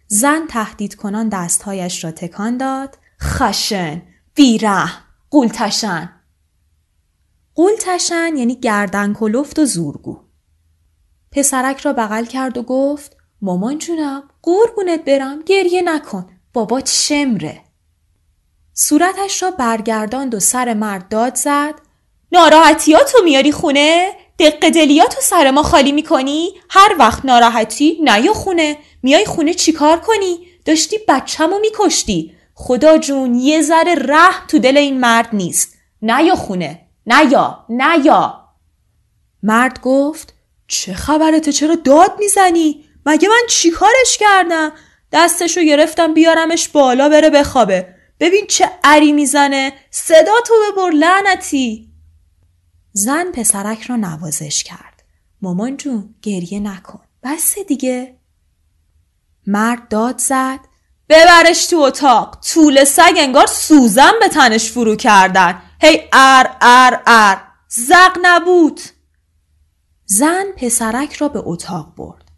زن 0.07 0.47
تهدید 0.47 0.95
کنان 0.95 1.29
دستهایش 1.29 2.03
را 2.03 2.11
تکان 2.11 2.57
داد. 2.57 2.97
خشن 3.21 4.01
بیره 4.35 4.85
قولتشن. 5.29 6.09
قولتشن 7.55 8.37
یعنی 8.37 8.55
گردن 8.55 9.13
کلفت 9.13 9.59
و 9.59 9.65
زورگو. 9.65 10.19
پسرک 11.31 11.79
را 11.79 11.93
بغل 11.93 12.25
کرد 12.25 12.57
و 12.57 12.63
گفت 12.63 13.17
مامان 13.41 13.77
جونم 13.77 14.23
قربونت 14.41 15.05
برم 15.05 15.41
گریه 15.41 15.81
نکن. 15.81 16.29
بابات 16.53 16.89
شمره 16.89 17.61
صورتش 18.73 19.43
را 19.43 19.51
برگرداند 19.51 20.35
و 20.35 20.39
سر 20.39 20.73
مرد 20.73 21.09
داد 21.09 21.35
زد. 21.35 21.73
ناراحتیاتو 22.31 23.17
میاری 23.23 23.51
خونه؟ 23.51 24.11
دق 24.39 24.69
دلیاتو 24.69 25.21
سر 25.21 25.51
ما 25.51 25.63
خالی 25.63 25.91
می‌کنی؟ 25.91 26.49
هر 26.69 26.95
وقت 26.99 27.25
ناراحتی 27.25 27.97
نیا 28.01 28.33
خونه. 28.33 28.77
میای 29.03 29.25
خونه 29.25 29.53
چیکار 29.53 29.99
کنی؟ 29.99 30.39
داشتی 30.65 30.97
بچهمو 31.07 31.59
میکشتی. 31.59 32.35
خدا 32.53 32.97
جون 32.97 33.35
یه 33.35 33.61
ذره 33.61 33.95
ره 33.95 34.47
تو 34.47 34.59
دل 34.59 34.77
این 34.77 34.99
مرد 34.99 35.29
نیست. 35.33 35.75
نیا 36.01 36.35
خونه. 36.35 36.81
نیا 37.05 37.65
نیا 37.69 38.41
مرد 39.43 39.81
گفت 39.81 40.33
چه 40.67 40.93
خبرته 40.93 41.51
چرا 41.51 41.75
داد 41.75 42.11
می‌زنی؟ 42.19 42.85
مگه 43.05 43.29
من 43.29 43.41
چیکارش 43.49 44.17
کردم؟ 44.19 44.71
دستشو 45.11 45.61
گرفتم 45.61 46.13
بیارمش 46.13 46.67
بالا 46.67 47.09
بره 47.09 47.29
بخوابه. 47.29 47.87
ببین 48.19 48.47
چه 48.47 48.69
عری 48.83 49.11
می‌زنه. 49.11 49.73
صدا 49.91 50.33
تو 50.47 50.53
ببر 50.71 50.89
لعنتی. 50.89 51.94
زن 52.97 53.31
پسرک 53.31 53.81
را 53.81 53.95
نوازش 53.95 54.63
کرد. 54.63 55.03
مامان 55.41 55.77
جون 55.77 56.15
گریه 56.21 56.59
نکن. 56.59 56.99
بس 57.23 57.55
دیگه. 57.67 58.19
مرد 59.47 59.87
داد 59.87 60.17
زد. 60.17 60.59
ببرش 61.09 61.65
تو 61.65 61.77
اتاق. 61.77 62.39
طول 62.39 62.83
سگ 62.83 63.13
انگار 63.17 63.47
سوزن 63.47 64.11
به 64.19 64.27
تنش 64.29 64.71
فرو 64.71 64.95
کردن. 64.95 65.61
هی 65.81 66.01
ار 66.13 66.57
ار 66.61 67.03
ار. 67.07 67.41
زق 67.67 68.17
نبود. 68.21 68.81
زن 70.05 70.45
پسرک 70.57 71.13
را 71.13 71.29
به 71.29 71.41
اتاق 71.45 71.95
برد. 71.95 72.31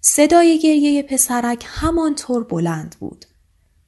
صدای 0.00 0.58
گریه 0.58 1.02
پسرک 1.02 1.64
همانطور 1.68 2.44
بلند 2.44 2.96
بود. 3.00 3.24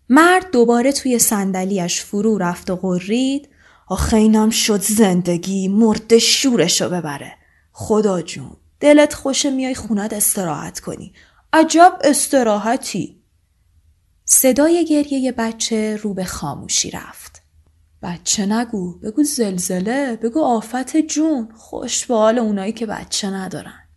مرد 0.09 0.51
دوباره 0.51 0.93
توی 0.93 1.19
صندلیاش 1.19 2.05
فرو 2.05 2.39
رفت 2.39 2.71
و 2.71 2.77
قرید 2.77 3.49
آخه 3.89 4.17
اینم 4.17 4.51
شد 4.51 4.81
زندگی 4.81 5.69
مرد 5.69 6.19
شورشو 6.19 6.89
ببره. 6.89 7.35
خدا 7.73 8.23
جون 8.23 8.57
دلت 8.81 9.15
خوشه 9.15 9.51
میای 9.51 9.75
خونت 9.75 10.13
استراحت 10.13 10.81
کنی. 10.81 11.13
عجب 11.53 11.99
استراحتی. 12.05 13.23
صدای 14.25 14.85
گریه 14.85 15.33
بچه 15.33 15.97
رو 15.97 16.15
به 16.15 16.25
خاموشی 16.25 16.91
رفت. 16.91 17.43
بچه 18.03 18.47
نگو 18.47 18.99
بگو 18.99 19.23
زلزله 19.23 20.17
بگو 20.17 20.45
آفت 20.45 20.97
جون. 20.97 21.53
خوش 21.57 22.07
به 22.07 22.15
حال 22.15 22.39
اونایی 22.39 22.73
که 22.73 22.87
بچه 22.87 23.31
ندارن. 23.31 23.89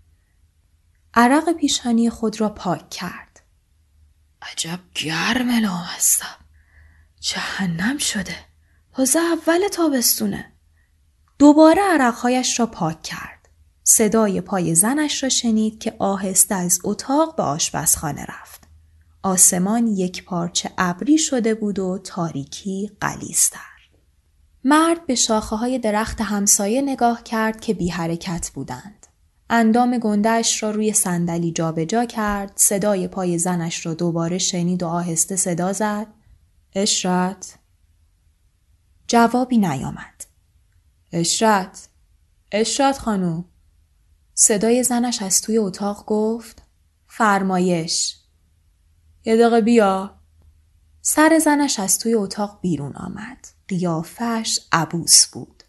عرق 1.14 1.52
پیشانی 1.52 2.10
خود 2.10 2.42
را 2.42 2.50
پاک 2.50 2.90
کرد. 2.90 3.42
عجب 4.42 4.80
گرم 4.96 5.50
الان 5.50 5.84
هستم. 5.84 6.46
جهنم 7.20 7.98
شده. 7.98 8.51
تازه 9.02 9.20
اول 9.20 9.68
تابستونه. 9.68 10.46
دوباره 11.40 11.82
عرقهایش 11.82 12.60
را 12.60 12.66
پاک 12.66 13.02
کرد. 13.02 13.50
صدای 13.84 14.42
پای 14.42 14.76
زنش 14.76 15.24
را 15.24 15.30
شنید 15.30 15.80
که 15.80 15.96
آهسته 16.00 16.56
از 16.56 16.80
اتاق 16.84 17.36
به 17.36 17.44
آشپزخانه 17.44 18.26
رفت. 18.26 18.64
آسمان 19.24 19.88
یک 19.88 20.26
پارچه 20.26 20.72
ابری 20.78 21.18
شده 21.18 21.54
بود 21.54 21.80
و 21.80 21.98
تاریکی 21.98 22.92
قلیستر. 23.00 23.90
مرد 24.64 25.06
به 25.06 25.16
شاخه 25.16 25.56
های 25.56 25.80
درخت 25.80 26.22
همسایه 26.22 26.82
نگاه 26.82 27.24
کرد 27.24 27.62
که 27.62 27.74
بی 27.74 27.90
حرکت 27.90 28.52
بودند. 28.54 29.08
اندام 29.50 29.98
گندهش 29.98 30.64
را 30.64 30.72
روی 30.72 30.94
صندلی 30.94 31.52
جابجا 31.52 32.06
کرد 32.06 32.52
صدای 32.56 33.08
پای 33.08 33.38
زنش 33.38 33.86
را 33.86 33.94
دوباره 33.94 34.38
شنید 34.38 34.84
و 34.84 34.88
آهسته 34.88 35.36
صدا 35.36 35.74
زد. 35.74 36.08
اشرت 36.76 37.61
جوابی 39.12 39.58
نیامد. 39.58 40.26
اشرت 41.12 41.90
اشرت 42.52 42.98
خانو 42.98 43.44
صدای 44.34 44.84
زنش 44.84 45.22
از 45.22 45.42
توی 45.42 45.58
اتاق 45.58 46.06
گفت 46.06 46.62
فرمایش. 47.08 48.18
یه 49.26 49.38
دقیقه 49.38 49.62
بیا. 49.62 50.20
سر 51.02 51.40
زنش 51.40 51.80
از 51.80 52.00
توی 52.00 52.14
اتاق 52.14 52.60
بیرون 52.62 52.96
آمد. 52.96 53.48
قیافش 53.68 54.60
عبوس 54.72 55.28
بود. 55.28 55.64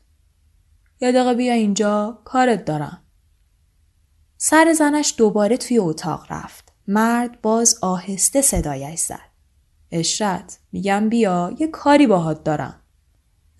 یه 1.01 1.13
دقیقه 1.13 1.35
بیا 1.35 1.53
اینجا 1.53 2.23
کارت 2.25 2.65
دارم. 2.65 3.03
سر 4.37 4.73
زنش 4.79 5.15
دوباره 5.19 5.57
توی 5.57 5.79
اتاق 5.79 6.27
رفت. 6.31 6.73
مرد 6.89 7.41
باز 7.41 7.79
آهسته 7.83 8.43
صدایش 8.43 9.01
زد. 9.01 9.31
عشرت 9.91 10.59
میگم 10.73 11.09
بیا 11.09 11.55
یه 11.59 11.67
کاری 11.67 12.07
باهات 12.07 12.45
دارم. 12.45 12.82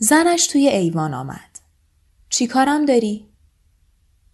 زنش 0.03 0.47
توی 0.47 0.69
ایوان 0.69 1.15
آمد. 1.15 1.59
چی 2.29 2.47
کارم 2.47 2.85
داری؟ 2.85 3.27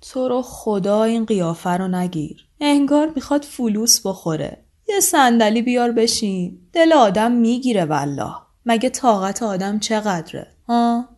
تو 0.00 0.28
رو 0.28 0.42
خدا 0.42 1.04
این 1.04 1.24
قیافه 1.24 1.70
رو 1.70 1.88
نگیر. 1.88 2.46
انگار 2.60 3.12
می‌خواد 3.14 3.42
فلوس 3.42 4.00
بخوره. 4.06 4.64
یه 4.88 5.00
صندلی 5.00 5.62
بیار 5.62 5.92
بشین. 5.92 6.58
دل 6.72 6.92
آدم 6.92 7.32
می‌گیره 7.32 7.84
والله. 7.84 8.34
مگه 8.66 8.90
طاقت 8.90 9.42
آدم 9.42 9.78
چقدره؟ 9.78 10.46
ها؟ 10.68 11.08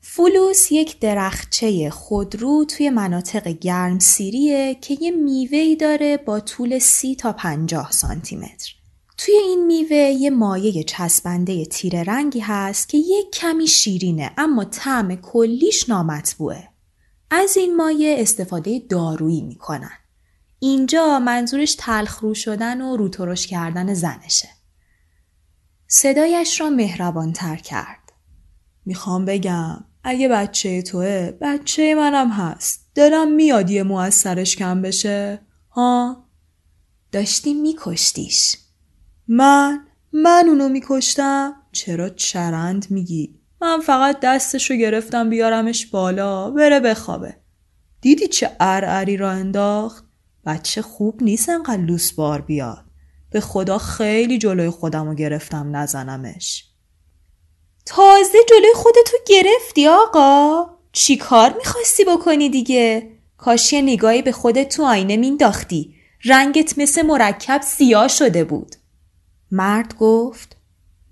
فلوس 0.00 0.72
یک 0.72 1.00
درختچه 1.00 1.90
خودرو 1.90 2.64
توی 2.64 2.90
مناطق 2.90 3.48
گرمسیریه 3.48 4.74
که 4.74 4.98
یه 5.00 5.10
میوهی 5.10 5.76
داره 5.76 6.16
با 6.16 6.40
طول 6.40 6.78
سی 6.78 7.14
تا 7.14 7.32
پنجاه 7.32 7.92
سانتی 7.92 8.36
متر. 8.36 8.74
توی 9.22 9.34
این 9.34 9.66
میوه 9.66 9.96
یه 9.96 10.30
مایه 10.30 10.84
چسبنده 10.84 11.64
تیره 11.64 12.02
رنگی 12.02 12.40
هست 12.40 12.88
که 12.88 12.98
یک 12.98 13.30
کمی 13.32 13.66
شیرینه 13.66 14.30
اما 14.38 14.64
طعم 14.64 15.16
کلیش 15.16 15.88
نامطبوعه. 15.88 16.68
از 17.30 17.56
این 17.56 17.76
مایه 17.76 18.16
استفاده 18.18 18.78
دارویی 18.88 19.42
می‌کنن. 19.42 19.92
اینجا 20.58 21.18
منظورش 21.18 21.74
تلخرو 21.78 22.34
شدن 22.34 22.80
و 22.80 22.96
روترش 22.96 23.46
کردن 23.46 23.94
زنشه. 23.94 24.48
صدایش 25.86 26.60
را 26.60 26.70
مهربانتر 26.70 27.56
کرد. 27.56 28.12
می‌خوام 28.84 29.24
بگم 29.24 29.84
اگه 30.04 30.28
بچه 30.28 30.82
توه 30.82 31.32
بچه 31.40 31.94
منم 31.94 32.30
هست 32.30 32.90
دلم 32.94 33.32
میاد 33.32 33.70
یه 33.70 33.82
مو 33.82 34.10
کم 34.58 34.82
بشه 34.82 35.40
ها 35.70 36.24
داشتی 37.12 37.54
میکشتیش 37.54 38.56
من 39.32 39.86
من 40.12 40.44
اونو 40.48 40.68
میکشتم 40.68 41.52
چرا 41.72 42.08
چرند 42.08 42.86
میگی 42.90 43.40
من 43.60 43.80
فقط 43.80 44.20
دستشو 44.20 44.74
گرفتم 44.74 45.30
بیارمش 45.30 45.86
بالا 45.86 46.50
بره 46.50 46.80
بخوابه 46.80 47.36
دیدی 48.00 48.26
چه 48.26 48.50
ارعری 48.60 49.16
را 49.16 49.30
انداخت 49.30 50.04
بچه 50.46 50.82
خوب 50.82 51.22
نیست 51.22 51.48
انقدر 51.48 51.82
لوس 51.82 52.12
بار 52.12 52.40
بیاد 52.40 52.84
به 53.30 53.40
خدا 53.40 53.78
خیلی 53.78 54.38
جلوی 54.38 54.70
خودمو 54.70 55.14
گرفتم 55.14 55.76
نزنمش 55.76 56.64
تازه 57.86 58.38
جلوی 58.48 58.74
خودتو 58.74 59.16
گرفتی 59.26 59.88
آقا؟ 59.88 60.64
چی 60.92 61.16
کار 61.16 61.54
می‌خواستی 61.58 62.04
بکنی 62.04 62.48
دیگه؟ 62.48 63.10
کاش 63.36 63.72
یه 63.72 63.82
نگاهی 63.82 64.22
به 64.22 64.32
خودت 64.32 64.76
تو 64.76 64.84
آینه 64.84 65.16
مینداختی. 65.16 65.94
رنگت 66.24 66.78
مثل 66.78 67.02
مرکب 67.02 67.60
سیاه 67.64 68.08
شده 68.08 68.44
بود. 68.44 68.76
مرد 69.50 69.94
گفت 69.98 70.56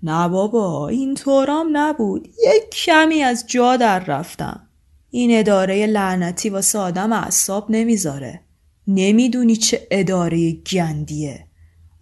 نه 0.03 0.27
بابا 0.27 0.87
این 0.87 1.15
طورام 1.15 1.67
نبود. 1.73 2.27
یک 2.27 2.69
کمی 2.69 3.23
از 3.23 3.43
جا 3.47 3.77
در 3.77 3.99
رفتم. 3.99 4.67
این 5.09 5.39
اداره 5.39 5.85
لعنتی 5.85 6.49
واسه 6.49 6.79
آدم 6.79 7.13
اعصاب 7.13 7.71
نمی‌ذاره. 7.71 8.41
نمی‌دونی 8.87 9.55
چه 9.55 9.87
اداره 9.91 10.51
گندیه. 10.51 11.45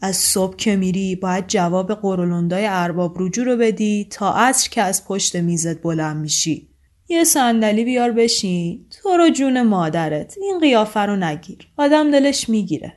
از 0.01 0.15
صبح 0.15 0.55
که 0.55 0.75
میری 0.75 1.15
باید 1.15 1.47
جواب 1.47 1.93
قرولندای 1.93 2.65
ارباب 2.69 3.15
رجوع 3.19 3.45
رو 3.45 3.57
بدی 3.57 4.07
تا 4.11 4.33
عصر 4.33 4.69
که 4.69 4.81
از 4.81 5.05
پشت 5.05 5.35
میزت 5.35 5.81
بلند 5.81 6.17
میشی. 6.17 6.69
یه 7.09 7.23
صندلی 7.23 7.83
بیار 7.83 8.11
بشین. 8.11 8.85
تو 9.01 9.09
رو 9.09 9.29
جون 9.29 9.61
مادرت. 9.61 10.35
این 10.41 10.59
قیافه 10.59 10.99
رو 10.99 11.15
نگیر. 11.15 11.57
آدم 11.77 12.11
دلش 12.11 12.49
می‌گیره. 12.49 12.93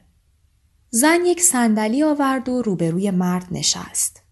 زن 0.92 1.26
یک 1.26 1.42
صندلی 1.42 2.02
آورد 2.02 2.48
و 2.48 2.62
روبروی 2.62 3.10
مرد 3.10 3.46
نشست. 3.50 4.22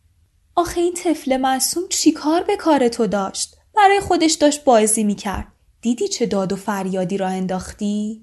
آخه 0.54 0.80
این 0.80 0.94
طفل 0.94 1.36
معصوم 1.36 1.82
چیکار 1.88 2.42
به 2.42 2.56
کار 2.56 2.88
تو 2.88 3.06
داشت؟ 3.06 3.56
برای 3.76 4.00
خودش 4.00 4.32
داشت 4.32 4.64
بازی 4.64 5.04
می‌کرد. 5.04 5.46
دیدی 5.80 6.08
چه 6.08 6.26
داد 6.26 6.52
و 6.52 6.56
فریادی 6.56 7.16
را 7.16 7.28
انداختی؟ 7.28 8.22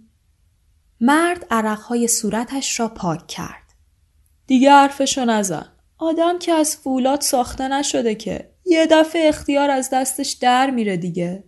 مرد 1.01 1.45
عرقهای 1.51 2.07
صورتش 2.07 2.79
را 2.79 2.87
پاک 2.87 3.27
کرد. 3.27 3.73
دیگه 4.47 4.71
حرفشو 4.71 5.25
نزن. 5.25 5.71
آدم 5.97 6.39
که 6.39 6.51
از 6.51 6.75
فولاد 6.75 7.21
ساخته 7.21 7.67
نشده 7.67 8.15
که. 8.15 8.51
یه 8.65 8.87
دفعه 8.91 9.27
اختیار 9.27 9.69
از 9.69 9.89
دستش 9.93 10.31
در 10.31 10.69
میره 10.69 10.97
دیگه. 10.97 11.43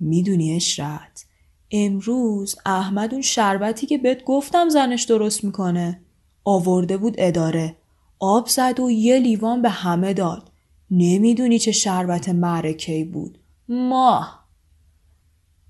می‌دونی 0.00 0.56
اشرت؟ 0.56 1.24
امروز 1.70 2.56
احمد 2.66 3.12
اون 3.12 3.22
شربتی 3.22 3.86
که 3.86 3.98
بهت 3.98 4.24
گفتم 4.24 4.68
زنش 4.68 5.02
درست 5.02 5.44
می‌کنه. 5.44 6.00
آورده 6.44 6.96
بود 6.96 7.14
اداره. 7.18 7.76
آب 8.18 8.48
زد 8.48 8.80
و 8.80 8.90
یه 8.90 9.18
لیوان 9.18 9.62
به 9.62 9.70
همه 9.70 10.12
داد. 10.14 10.50
نمی‌دونی 10.90 11.58
چه 11.58 11.72
شربت 11.72 12.28
معرکه 12.28 13.04
بود. 13.04 13.38
ماه. 13.68 14.48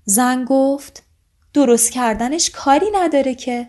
زن 0.05 0.45
گفت 0.45 1.03
درست 1.53 1.91
کردنش 1.91 2.49
کاری 2.49 2.85
نداره 2.93 3.35
که. 3.35 3.67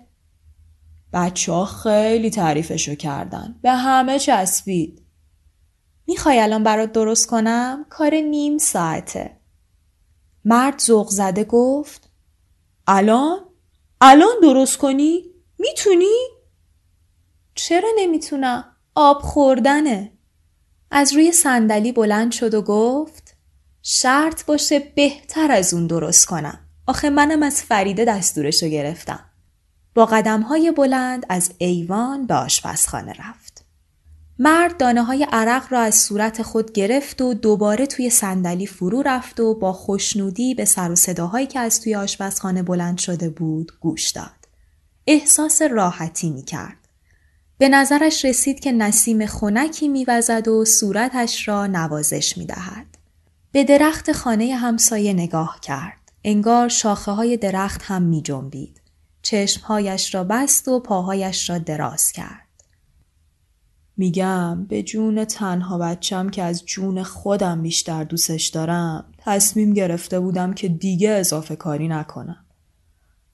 بچه 1.13 1.53
ها 1.53 1.65
خیلی 1.65 2.31
تعریفشو 2.31 2.95
کردن. 2.95 3.59
به 3.63 3.71
همه 3.71 4.19
چسبید. 4.19 5.03
می‌خوای 6.07 6.41
الان 6.41 6.63
برات 6.63 6.93
درست 6.93 7.27
کنم؟ 7.27 7.87
کار 7.89 8.15
نیم 8.15 8.59
ساعته. 8.59 9.37
مرد 10.45 10.79
زوغ 10.79 11.09
زده 11.09 11.45
گفت 11.45 12.10
الان؟ 12.93 13.39
الان 14.01 14.35
درست 14.43 14.79
کنی؟ 14.79 15.25
می‌تونی؟ 15.59 16.29
چرا 17.55 17.89
نمی‌تونم؟ 17.99 18.65
آب 18.95 19.23
خوردنه. 19.23 20.13
از 20.91 21.13
روی 21.13 21.33
صندلی 21.33 21.93
بلند 21.93 22.33
شد 22.33 22.55
و 22.55 22.63
گفت 22.63 23.37
شرط 23.83 24.45
باشه 24.45 24.79
بهتر 24.79 25.51
از 25.51 25.75
اون 25.75 25.87
درست 25.87 26.27
کنم. 26.27 26.59
آخه 26.87 27.11
منم 27.11 27.43
از 27.43 27.63
فریده 27.63 28.05
دستورشو 28.05 28.69
گرفتم. 28.69 29.25
با 29.95 30.07
قدم 30.07 30.41
های 30.41 30.71
بلند 30.71 31.27
از 31.29 31.53
ایوان 31.59 32.27
به 32.27 32.35
آشپزخانه 32.35 33.13
رفت. 33.13 33.40
مرد 34.43 34.77
دانه 34.77 35.05
های 35.05 35.27
عرق 35.33 35.73
را 35.73 35.81
از 35.81 35.95
صورت 35.95 36.43
خود 36.43 36.73
گرفت 36.73 37.23
و 37.23 37.35
دوباره 37.35 37.87
توی 37.87 38.11
صندلی 38.11 38.67
فرو 38.67 39.03
رفت 39.03 39.41
و 39.41 39.55
با 39.55 39.73
خوشنودی 39.73 40.55
به 40.55 40.65
سر 40.65 40.91
و 40.91 40.97
صداهایی 40.97 41.47
که 41.47 41.59
از 41.61 41.81
توی 41.81 41.95
آشپزخانه 41.95 42.63
بلند 42.63 42.99
شده 42.99 43.31
بود 43.31 43.73
گوش 43.81 44.11
داد. 44.11 44.49
احساس 45.07 45.63
راحتی 45.63 46.31
می 46.31 46.43
کرد. 46.43 46.77
به 47.59 47.69
نظرش 47.69 48.25
رسید 48.25 48.61
که 48.61 48.73
نسیم 48.73 49.27
خونکی 49.27 49.89
میوزد 49.89 50.49
و 50.49 50.65
صورتش 50.65 51.49
را 51.49 51.67
نوازش 51.67 52.39
می 52.39 52.47
دهد. 52.47 52.87
به 53.53 53.65
درخت 53.65 54.13
خانه 54.13 54.55
همسایه 54.55 55.13
نگاه 55.13 55.59
کرد. 55.63 56.13
انگار 56.25 56.69
شاخه 56.69 57.13
های 57.13 57.37
درخت 57.37 57.83
هم 57.85 58.03
می 58.03 58.23
جنبید. 58.23 58.81
چشمهایش 59.23 60.15
را 60.15 60.25
بست 60.25 60.69
و 60.69 60.81
پاهایش 60.81 61.51
را 61.51 61.59
دراز 61.59 62.13
کرد. 62.13 62.50
میگم 64.01 64.65
به 64.65 64.83
جون 64.83 65.25
تنها 65.25 65.79
بچم 65.79 66.29
که 66.29 66.43
از 66.43 66.65
جون 66.67 67.03
خودم 67.03 67.63
بیشتر 67.63 68.05
دوستش 68.05 68.47
دارم 68.47 69.05
تصمیم 69.19 69.75
گرفته 69.75 70.21
بودم 70.21 70.55
که 70.55 70.69
دیگه 70.69 71.11
اضافه 71.11 71.57
کاری 71.57 71.89
نکنم. 71.89 72.45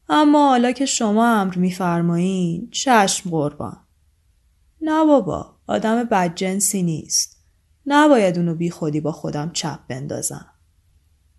اما 0.09 0.49
حالا 0.49 0.73
که 0.73 0.87
شما 0.87 1.41
امر 1.41 1.55
میفرمایین 1.55 2.69
چشم 2.71 3.31
قربان. 3.31 3.77
نه 4.81 5.05
بابا 5.05 5.57
آدم 5.67 6.05
بدجنسی 6.05 6.83
نیست. 6.83 7.37
نباید 7.87 8.39
اونو 8.39 8.55
بی 8.55 8.71
خودی 8.71 9.01
با 9.01 9.13
خودم 9.13 9.51
چپ 9.53 9.79
بندازم. 9.89 10.47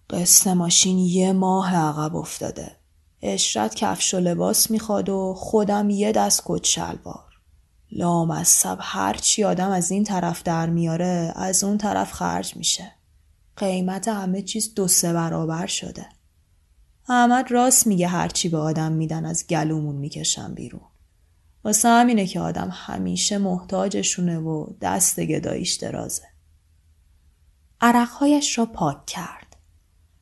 قسط 0.09 0.47
ماشین 0.47 0.97
یه 0.97 1.33
ماه 1.33 1.75
عقب 1.75 2.15
افتاده. 2.15 2.71
اشرت 3.21 3.75
کفش 3.75 4.13
و 4.13 4.19
لباس 4.19 4.71
می‌خواد 4.71 5.09
و 5.09 5.33
خودم 5.37 5.89
یه 5.89 6.11
دست 6.11 6.41
کت 6.45 6.63
شلوار. 6.63 7.26
لامصب 7.91 8.77
هر 8.81 9.13
چی 9.13 9.43
آدم 9.43 9.69
از 9.69 9.91
این 9.91 10.03
طرف 10.03 10.43
در 10.43 10.69
میاره 10.69 11.33
از 11.35 11.63
اون 11.63 11.77
طرف 11.77 12.11
خرج 12.11 12.55
میشه. 12.55 12.91
قیمت 13.57 14.07
همه 14.07 14.41
چیز 14.41 14.73
دو 14.73 14.87
سه 14.87 15.13
برابر 15.13 15.65
شده. 15.67 16.09
احمد 17.09 17.51
راست 17.51 17.87
میگه 17.87 18.07
هرچی 18.07 18.49
به 18.49 18.57
آدم 18.57 18.91
میدن 18.91 19.25
از 19.25 19.47
گلومون 19.47 19.95
می‌کشن 19.95 20.53
بیرون. 20.53 20.81
واسه 21.63 21.89
همینه 21.89 22.27
که 22.27 22.39
آدم 22.39 22.69
همیشه 22.73 23.37
محتاجشونه 23.37 24.39
و 24.39 24.67
دست 24.81 25.19
گداییش 25.19 25.73
درازه. 25.73 26.23
عرقهایش 27.81 28.57
را 28.57 28.65
پاک 28.65 29.05
کرد. 29.05 29.55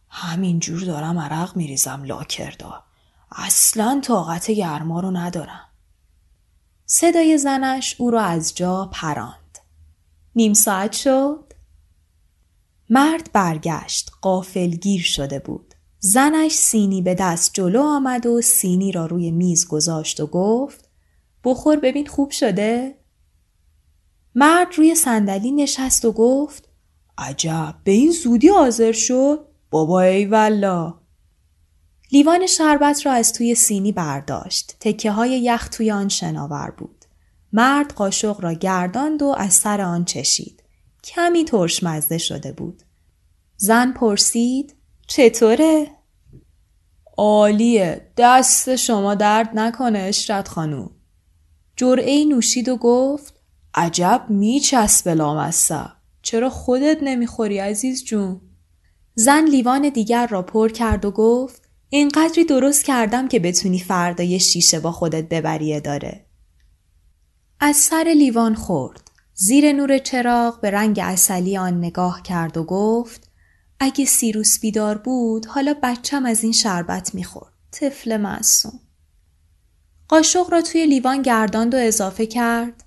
همینجور 0.10 0.82
دارم 0.82 1.19
عرق 1.19 1.56
میریزم 1.56 2.04
لاکردا. 2.04 2.84
اصلا 3.32 4.01
طاقت 4.04 4.51
گرما 4.51 4.99
رو 4.99 5.12
ندارم. 5.12 5.65
صدای 6.85 7.37
زنش 7.37 7.95
او 7.99 8.11
را 8.11 8.21
از 8.21 8.55
جا 8.55 8.89
پراند. 8.93 9.57
نیم 10.35 10.53
ساعت 10.53 10.91
شد؟ 10.91 11.53
مرد 12.89 13.29
برگشت. 13.33 14.11
گیر 14.81 15.01
شده 15.01 15.39
بود. 15.39 15.73
زنش 15.99 16.51
سینی 16.51 17.01
به 17.01 17.15
دست 17.15 17.53
جلو 17.53 17.81
آمد 17.81 18.25
و 18.25 18.41
سینی 18.41 18.91
را 18.91 19.05
روی 19.05 19.31
میز 19.31 19.67
گذاشت 19.67 20.19
و 20.19 20.27
گفت 20.27 20.89
بخور 21.43 21.75
ببین 21.75 22.07
خوب 22.07 22.31
شده؟ 22.31 22.95
مرد 24.35 24.67
روی 24.75 24.95
صندلی 24.95 25.51
نشست 25.51 26.05
و 26.05 26.11
گفت 26.11 26.69
عجب 27.17 27.75
به 27.83 27.91
این 27.91 28.11
زودی 28.11 28.47
حاضر 28.49 28.91
شد؟ 28.91 29.47
بابا 29.69 30.01
ای 30.01 30.25
والا 30.25 30.93
لیوان 32.11 32.47
شربت 32.47 33.05
را 33.05 33.11
از 33.11 33.33
توی 33.33 33.55
سینی 33.55 33.91
برداشت. 33.91 34.75
تکه 34.79 35.11
های 35.11 35.29
یخ 35.29 35.67
توی 35.67 35.91
آن 35.91 36.09
شناور 36.09 36.71
بود. 36.77 37.05
مرد 37.53 37.93
قاشق 37.93 38.41
را 38.41 38.53
گرداند 38.53 39.21
و 39.21 39.35
از 39.37 39.53
سر 39.53 39.81
آن 39.81 40.05
چشید. 40.05 40.63
کمی 41.03 41.45
ترش 41.45 41.83
مزده 41.83 42.17
شده 42.17 42.51
بود. 42.51 42.83
زن 43.57 43.91
پرسید 43.91 44.75
چطوره؟ 45.07 45.91
عالیه 47.17 48.11
دست 48.17 48.75
شما 48.75 49.15
درد 49.15 49.49
نکنه 49.53 49.99
اشرت 49.99 50.47
خانوم. 50.47 50.91
جرعه 51.75 52.25
نوشید 52.25 52.69
و 52.69 52.77
گفت 52.77 53.33
عجب 53.73 54.25
میچسبه 54.29 55.13
لامصب 55.13 55.91
چرا 56.21 56.49
خودت 56.49 56.97
نمی‌خوری 57.01 57.59
عزیز 57.59 58.03
جون؟ 58.03 58.41
زن 59.15 59.45
لیوان 59.45 59.89
دیگر 59.89 60.27
را 60.27 60.41
پر 60.41 60.69
کرد 60.69 61.05
و 61.05 61.11
گفت 61.11 61.64
اینقدری 61.95 62.45
درست 62.45 62.86
کردم 62.86 63.27
که 63.27 63.39
بتونی 63.39 63.79
فردا 63.79 64.23
یه 64.23 64.38
شیشه 64.38 64.79
با 64.79 64.91
خودت 64.91 65.29
ببریه 65.29 65.79
داره. 65.79 66.25
از 67.60 67.75
سر 67.75 68.13
لیوان 68.17 68.55
خورد. 68.55 69.12
زیر 69.34 69.71
نور 69.71 69.97
چراغ 69.97 70.62
به 70.62 70.71
رنگ 70.71 70.99
اصلی 71.03 71.58
آن 71.58 71.77
نگاه 71.77 72.21
کرد 72.21 72.58
و 72.58 72.63
گفت 72.63 73.31
اگه 73.79 74.05
سیروس 74.05 74.60
بیدار 74.60 74.97
بود 74.97 75.45
حالا 75.45 75.75
بچم 75.84 76.25
از 76.25 76.43
این 76.43 76.51
شربت 76.51 77.15
می‌خورد. 77.15 77.53
طفل 77.71 78.17
معصوم. 78.17 78.79
قاشق 80.08 80.51
را 80.51 80.62
توی 80.62 80.86
لیوان 80.86 81.21
گرداند 81.21 81.73
و 81.73 81.77
اضافه 81.77 82.25
کرد. 82.25 82.84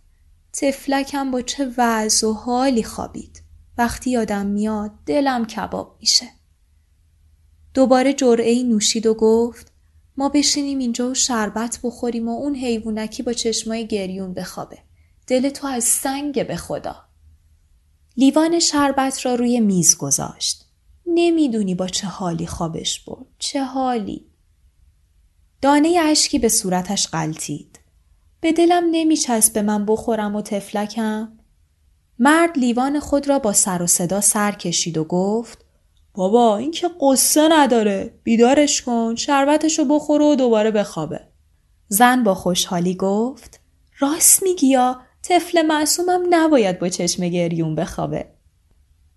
تفلکم 0.53 1.31
با 1.31 1.43
چه 1.43 1.73
وضع 1.79 2.29
و 2.29 2.33
حالی 2.33 2.83
خوابید. 2.83 3.43
وقتی 3.79 4.11
یادم 4.11 4.47
میاد 4.47 4.91
دلم 5.07 5.47
کباب 5.47 5.97
میشه. 6.01 6.38
دوباره 7.79 8.13
جرعه 8.13 8.63
نوشید 8.63 9.07
و 9.07 9.15
گفت 9.15 9.73
ما 10.17 10.29
بشینیم 10.29 10.79
اینجا 10.79 11.11
و 11.11 11.15
شربت 11.15 11.79
بخوریم 11.83 12.29
و 12.29 12.31
اون 12.31 12.55
حیوونکی 12.55 13.23
با 13.23 13.33
چشمای 13.33 13.87
گریون 13.87 14.35
بخوابه. 14.35 14.79
دل 15.27 15.49
تو 15.49 15.67
از 15.67 15.85
سنگ 15.85 16.47
به 16.47 16.57
خدا. 16.57 16.97
لیوان 18.17 18.59
شربت 18.59 19.27
را 19.27 19.35
روی 19.35 19.61
میز 19.61 19.97
گذاشت. 19.97 20.65
نمی‌دونی 21.07 21.75
با 21.75 21.87
چه 21.87 22.07
حالی 22.07 22.47
خوابش 22.47 23.01
برد. 23.01 23.27
چه 23.39 23.65
حالی. 23.65 24.27
دانه 25.63 25.99
اشکی 26.03 26.39
به 26.39 26.49
صورتش 26.49 27.07
قلتید. 27.07 27.79
به 28.41 28.53
دلم 28.53 28.85
نمیچسب 28.91 29.53
به 29.53 29.63
من 29.63 29.87
بخورم 29.87 30.37
و 30.37 30.43
تفلکم. 30.43 31.33
مرد 32.19 32.59
لیوان 32.59 33.01
خود 33.01 33.29
را 33.29 33.39
با 33.39 33.53
سر 33.53 33.83
و 33.83 33.87
صدا 33.87 34.21
سر 34.21 34.53
کشید 34.53 34.99
و 34.99 35.05
گفت 35.05 35.68
بابا 36.19 36.57
این 36.57 36.71
که 36.71 36.91
قصه 37.01 37.49
نداره. 37.51 38.15
بیدارش 38.23 38.83
کن 38.83 39.15
شربتشو 39.15 39.85
بخور 39.85 40.23
و 40.23 40.35
دوباره 40.35 40.71
بخوابه. 40.71 41.21
زن 41.89 42.25
با 42.25 42.35
خوشحالی 42.35 42.95
گفت 42.95 43.61
راست 43.99 44.43
میگی 44.43 44.67
یا؟ 44.67 45.01
طفل 45.23 45.63
معصومم 45.63 46.27
نباید 46.31 46.79
با 46.79 46.89
چشم 46.89 47.29
گریون 47.29 47.75
بخوابه. 47.75 48.27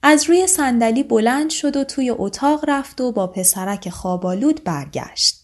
از 0.03 0.29
روی 0.29 0.47
صندلی 0.47 1.03
بلند 1.03 1.49
شد 1.49 1.75
و 1.75 1.83
توی 1.83 2.09
اتاق 2.09 2.65
رفت 2.67 3.01
و 3.01 3.11
با 3.11 3.27
پسرک 3.27 3.89
خوابالود 3.89 4.63
برگشت. 4.63 5.35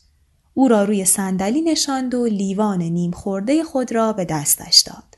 او 0.54 0.68
را 0.68 0.84
روی 0.84 1.06
صندلی 1.06 1.62
نشاند 1.62 2.16
و 2.16 2.26
لیوان 2.26 2.82
نیم 2.82 3.12
خورده 3.12 3.64
خود 3.64 3.92
را 3.92 4.14
به 4.14 4.26
دستش 4.26 4.80
داد. 4.80 5.18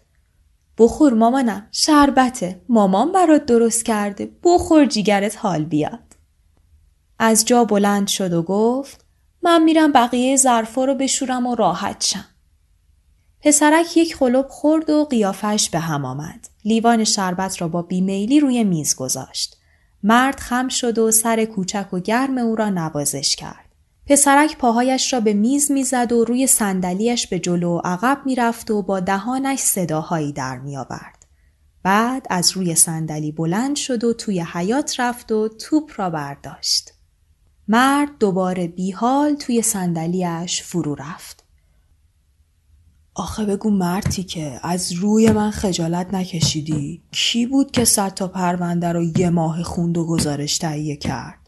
بخور 0.77 1.13
مامانم 1.13 1.67
شربته. 1.71 2.61
مامان 2.69 3.11
برات 3.11 3.45
درست 3.45 3.85
کرده. 3.85 4.31
بخور 4.43 4.85
جیگرت 4.85 5.37
حال 5.37 5.63
بیاد 5.65 6.08
از 7.19 7.45
جا 7.45 7.63
بلند 7.63 8.07
شد 8.07 8.33
و 8.33 8.43
گفت 8.43 9.05
من 9.41 9.63
میرم 9.63 9.91
بقیه 9.91 10.37
ظرفا 10.37 10.85
رو 10.85 10.95
بشورم 10.95 11.47
و 11.47 11.55
راحت 11.55 12.03
شم. 12.03 12.25
پسرک 13.41 13.97
یک 13.97 14.15
خلوب 14.15 14.47
خورد 14.47 14.89
و 14.89 15.05
قیافش 15.05 15.69
به 15.69 15.79
هم 15.79 16.05
آمد. 16.05 16.49
لیوان 16.65 17.03
شربت 17.03 17.61
را 17.61 17.67
با 17.67 17.81
بیمیلی 17.81 18.39
روی 18.39 18.63
میز 18.63 18.95
گذاشت. 18.95 19.57
مرد 20.03 20.39
خم 20.39 20.67
شد 20.67 20.97
و 20.97 21.11
سر 21.11 21.45
کوچک 21.45 21.93
و 21.93 21.99
گرم 21.99 22.37
او 22.37 22.55
را 22.55 22.69
نوازش 22.69 23.35
کرد. 23.35 23.65
پسرک 24.07 24.57
پاهایش 24.57 25.13
را 25.13 25.19
به 25.19 25.33
میز 25.33 25.71
می‌زد 25.71 26.11
و 26.11 26.25
روی 26.25 26.47
صندلیاش 26.47 27.27
به 27.27 27.39
جلو 27.39 27.77
و 27.77 27.81
عقب 27.83 28.21
می‌رفت 28.25 28.71
و 28.71 28.81
با 28.81 28.99
دهانش 28.99 29.59
صداهایی 29.59 30.31
در 30.31 30.57
میآورد. 30.57 31.25
بعد 31.83 32.27
از 32.29 32.51
روی 32.51 32.75
صندلی 32.75 33.31
بلند 33.31 33.75
شد 33.75 34.03
و 34.03 34.13
توی 34.13 34.45
حیات 34.53 34.99
رفت 34.99 35.31
و 35.31 35.47
توپ 35.47 35.91
را 35.95 36.09
برداشت. 36.09 36.91
مرد 37.71 38.09
دوباره 38.19 38.67
بیحال 38.67 39.35
توی 39.35 39.61
صندلیاش 39.61 40.63
فرو 40.63 40.95
رفت. 40.95 41.43
آخه 43.15 43.45
بگو 43.45 43.69
مرتی 43.69 44.23
که 44.23 44.59
از 44.63 44.91
روی 44.91 45.31
من 45.31 45.51
خجالت 45.51 46.13
نکشیدی. 46.13 47.01
کی 47.11 47.45
بود 47.45 47.71
که 47.71 47.85
صد 47.85 48.13
تا 48.13 48.27
پرونده 48.27 48.91
رو 48.91 49.03
یه 49.03 49.29
ماه 49.29 49.63
خوند 49.63 49.97
و 49.97 50.05
گزارش 50.05 50.57
تهیه 50.57 50.95
کرد؟ 50.95 51.39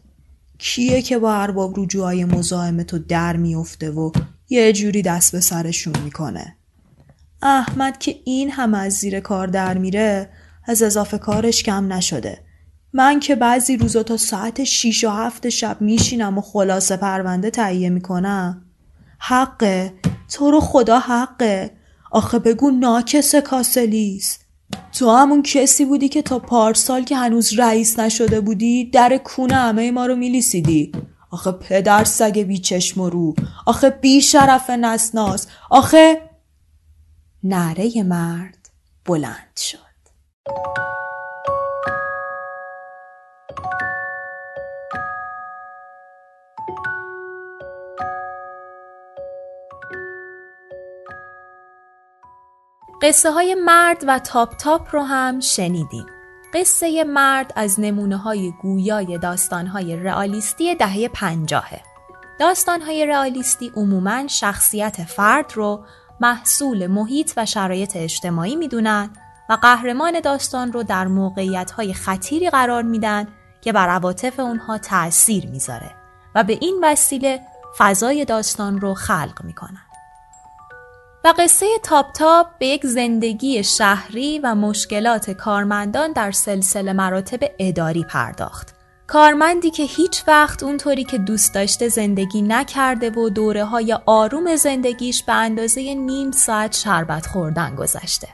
کیه 0.58 1.02
که 1.02 1.18
با 1.18 1.34
ارباب 1.34 1.80
رجوعای 1.80 2.26
مزاحم 2.26 2.84
تو 2.84 3.00
در 3.00 3.36
میفته 3.36 3.92
و 3.92 4.12
یه 4.50 4.74
جوری 4.74 5.02
دست 5.02 5.32
به 5.32 5.40
سرشون 5.40 5.94
می‌کنه؟ 6.04 6.56
احمد 7.42 7.98
که 7.98 8.16
این 8.26 8.52
همه 8.52 8.78
از 8.78 8.94
زیر 8.94 9.20
کار 9.20 9.48
در 9.48 9.78
میره 9.78 10.30
از 10.66 10.82
اضافه 10.82 11.18
کارش 11.18 11.64
کم 11.64 11.94
نشده. 11.94 12.51
من 12.94 13.20
که 13.20 13.36
بعضی 13.36 13.78
روزا 13.78 14.04
تا 14.04 14.18
ساعت 14.18 14.64
6 14.64 15.04
و 15.04 15.10
هفت 15.10 15.50
شب 15.50 15.82
میشینم 15.82 16.38
و 16.38 16.42
خلاصه 16.42 16.98
پرونده 16.98 17.50
تهیه 17.50 17.90
می‌کنم. 17.90 18.66
حقه. 19.20 19.94
تو 20.30 20.52
رو 20.52 20.60
خدا 20.60 21.00
حقه. 21.00 21.72
آخه 22.12 22.40
بگو 22.40 22.72
ناکس 22.72 23.36
کاسلیست 23.36 24.46
تو 25.00 25.12
همون 25.12 25.44
کسی 25.44 25.86
بودی 25.86 26.10
که 26.10 26.22
تا 26.22 26.40
پارسال 26.40 27.04
که 27.04 27.18
هنوز 27.18 27.60
رئیس 27.60 28.00
نشده 28.00 28.42
بودی 28.42 28.86
در 28.86 29.18
کونه 29.18 29.56
همه 29.56 29.92
ما 29.92 30.06
رو 30.06 30.16
میلیسیدی. 30.16 30.92
آخه 31.32 31.52
پدر 31.52 32.04
سگ 32.04 32.40
بی 32.40 32.58
چشم 32.58 33.02
و 33.02 33.10
رو. 33.10 33.36
آخه 33.66 33.90
بی 33.90 34.22
شرف 34.22 34.70
نسناس. 34.70 35.48
آخه 35.70 36.30
نره 37.44 38.04
مرد 38.04 38.70
بلند 39.06 39.58
شد. 39.58 40.81
قصه 53.02 53.32
های 53.32 53.56
مرد 53.56 54.04
و 54.08 54.20
تاپ 54.20 54.56
تاپ 54.56 54.96
رو 54.96 55.02
هم 55.04 55.40
شنیدیم. 55.40 56.06
قصه 56.54 57.04
مرد 57.04 57.54
از 57.56 57.80
نمونه 57.80 58.18
های 58.18 58.54
گویای 58.62 59.18
داستان 59.18 59.68
های 59.68 59.96
رئالیستی 59.96 60.76
دهه 60.76 61.08
پنجاهه. 61.08 61.82
داستان 62.40 62.82
های 62.82 63.06
رئالیستی 63.06 63.72
عموماً 63.76 64.28
شخصیت 64.28 65.04
فرد 65.04 65.52
رو 65.56 65.86
محصول 66.20 66.88
محیط 66.88 67.34
و 67.38 67.46
شرایط 67.46 67.96
اجتماعی 67.96 68.56
می‌دونن 68.56 69.10
و 69.50 69.54
قهرمان 69.54 70.20
داستان 70.20 70.72
رو 70.72 70.84
در 70.84 71.08
موقعیت 71.08 71.72
های 71.72 71.94
خطیری 71.94 72.50
قرار 72.50 72.84
میدن 72.84 73.28
که 73.62 73.72
بر 73.72 73.90
عواطف 73.90 74.40
اونها 74.40 74.78
تأثیر 74.78 75.48
می‌ذاره 75.48 75.92
و 76.36 76.44
به 76.44 76.58
این 76.62 76.80
وسیله 76.84 77.40
فضای 77.78 78.26
داستان 78.26 78.82
رو 78.82 78.94
خلق 78.94 79.42
می‌کنن. 79.44 79.91
و 81.24 81.34
قصه 81.38 81.66
تاپ 81.84 82.12
تاپ 82.12 82.48
به 82.60 82.68
یک 82.68 82.86
زندگی 82.86 83.64
شهری 83.64 84.40
و 84.40 84.56
مشکلات 84.56 85.32
کارمندان 85.32 86.12
در 86.12 86.32
سلسله 86.32 86.94
مراتب 86.94 87.40
اداری 87.60 88.04
پرداخت. 88.04 88.76
کارمندی 89.08 89.72
که 89.72 89.84
هیچ 89.84 90.24
وقت 90.28 90.64
اونطوری 90.64 91.04
که 91.04 91.18
دوست 91.18 91.54
داشته 91.54 91.90
زندگی 91.90 92.42
نکرده 92.42 93.10
و 93.10 93.30
دوره 93.30 93.66
های 93.66 93.98
آروم 94.06 94.56
زندگیش 94.56 95.24
به 95.24 95.34
اندازه 95.34 95.94
نیم 95.94 96.32
ساعت 96.32 96.76
شربت 96.76 97.26
خوردن 97.26 97.76
گذشته. 97.76 98.28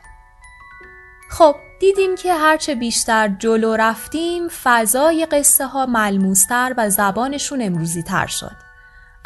خب 1.30 1.56
دیدیم 1.80 2.16
که 2.16 2.34
هرچه 2.34 2.76
بیشتر 2.76 3.28
جلو 3.28 3.76
رفتیم 3.76 4.48
فضای 4.64 5.26
قصه 5.26 5.68
ها 5.68 5.86
ملموستر 5.86 6.74
و 6.78 6.90
زبانشون 6.90 7.62
امروزی 7.62 8.04
تر 8.04 8.28
شد. 8.28 8.67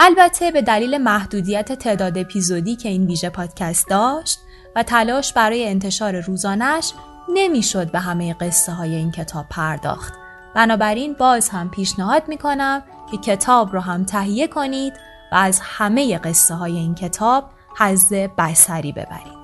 البته 0.04 0.52
به 0.52 0.62
دلیل 0.62 0.98
محدودیت 0.98 1.74
تعداد 1.74 2.18
اپیزودی 2.18 2.76
که 2.76 2.90
این 2.90 3.06
ویژه 3.08 3.30
پادکست 3.30 3.88
داشت 3.90 4.40
و 4.76 4.84
تلاش 4.84 5.34
برای 5.34 5.68
انتشار 5.68 6.20
روزانش 6.20 6.94
نمی‌شد 7.34 7.92
به 7.92 8.00
همه 8.00 8.34
قصه 8.34 8.72
های 8.72 8.96
این 8.96 9.12
کتاب 9.12 9.46
پرداخت. 9.50 10.14
بنابراین 10.56 11.14
باز 11.14 11.50
هم 11.50 11.72
پیشنهاد 11.72 12.28
می 12.28 12.38
کنم 12.38 12.84
که 13.12 13.18
کتاب 13.18 13.74
رو 13.74 13.80
هم 13.80 14.04
تهیه 14.04 14.48
کنید 14.48 14.94
و 15.32 15.36
از 15.36 15.60
همه 15.64 16.18
قصه 16.18 16.54
های 16.54 16.78
این 16.78 16.96
کتاب 16.96 17.50
حز 17.78 18.14
بسری 18.14 18.92
ببرید. 18.92 19.42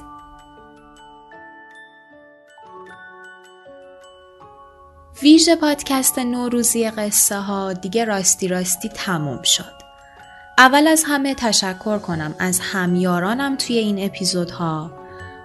ویژه 5.22 5.56
پادکست 5.56 6.20
نوروزی 6.20 6.90
قصه 6.90 7.40
ها 7.40 7.74
دیگه 7.74 8.06
راستی 8.06 8.48
راستی 8.48 8.90
تموم 8.90 9.42
شد. 9.42 9.87
اول 10.60 10.88
از 10.88 11.04
همه 11.08 11.36
تشکر 11.36 12.00
کنم 12.00 12.36
از 12.40 12.60
همیارانم 12.60 13.56
توی 13.56 13.78
این 13.78 14.06
اپیزودها 14.06 14.92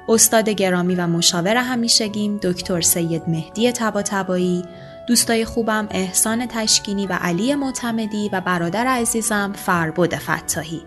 استاد 0.09 0.48
گرامی 0.48 0.94
و 0.94 1.07
مشاور 1.07 1.57
همیشگیم 1.57 2.38
دکتر 2.42 2.81
سید 2.81 3.22
مهدی 3.29 3.72
تباتبایی 3.72 4.64
دوستای 5.09 5.44
خوبم 5.44 5.88
احسان 5.90 6.46
تشکینی 6.46 7.07
و 7.07 7.12
علی 7.12 7.55
معتمدی 7.55 8.31
و 8.33 8.40
برادر 8.40 8.87
عزیزم 8.87 9.53
فربود 9.53 10.14
فتاحی 10.14 10.83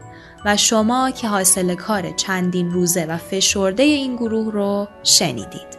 و 0.45 0.57
شما 0.57 1.11
که 1.11 1.27
حاصل 1.27 1.75
کار 1.75 2.11
چندین 2.11 2.71
روزه 2.71 3.05
و 3.05 3.17
فشرده 3.17 3.83
این 3.83 4.15
گروه 4.15 4.53
رو 4.53 4.88
شنیدید. 5.03 5.74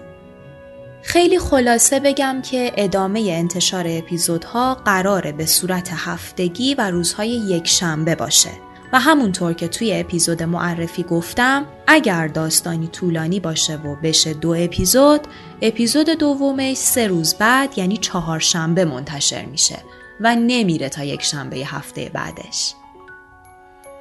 خیلی 1.06 1.38
خلاصه 1.38 2.00
بگم 2.00 2.42
که 2.42 2.72
ادامه 2.76 3.20
انتشار 3.20 3.84
اپیزودها 3.88 4.74
قراره 4.74 5.32
به 5.32 5.46
صورت 5.46 5.90
هفتگی 5.92 6.74
و 6.74 6.90
روزهای 6.90 7.28
یک 7.28 7.68
شنبه 7.68 8.14
باشه. 8.14 8.50
و 8.92 9.00
همونطور 9.00 9.52
که 9.52 9.68
توی 9.68 10.00
اپیزود 10.00 10.42
معرفی 10.42 11.02
گفتم 11.02 11.66
اگر 11.86 12.28
داستانی 12.28 12.86
طولانی 12.86 13.40
باشه 13.40 13.76
و 13.76 13.96
بشه 14.02 14.34
دو 14.34 14.54
اپیزود 14.58 15.20
اپیزود 15.62 16.10
دومش 16.10 16.76
سه 16.76 17.06
روز 17.06 17.34
بعد 17.34 17.78
یعنی 17.78 17.96
چهار 17.96 18.38
شنبه 18.38 18.84
منتشر 18.84 19.44
میشه 19.44 19.78
و 20.20 20.36
نمیره 20.36 20.88
تا 20.88 21.04
یک 21.04 21.22
شنبه 21.22 21.56
هفته 21.56 22.10
بعدش. 22.14 22.74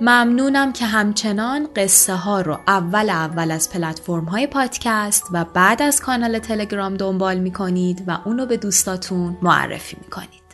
ممنونم 0.01 0.73
که 0.73 0.85
همچنان 0.85 1.67
قصه 1.75 2.13
ها 2.13 2.41
رو 2.41 2.59
اول 2.67 3.09
اول 3.09 3.51
از 3.51 3.69
پلتفرم 3.69 4.25
های 4.25 4.47
پادکست 4.47 5.23
و 5.31 5.45
بعد 5.45 5.81
از 5.81 6.01
کانال 6.01 6.39
تلگرام 6.39 6.93
دنبال 6.93 7.39
می 7.39 7.51
کنید 7.51 8.03
و 8.07 8.17
اونو 8.25 8.45
به 8.45 8.57
دوستاتون 8.57 9.37
معرفی 9.41 9.97
می 10.01 10.09
کنید. 10.09 10.44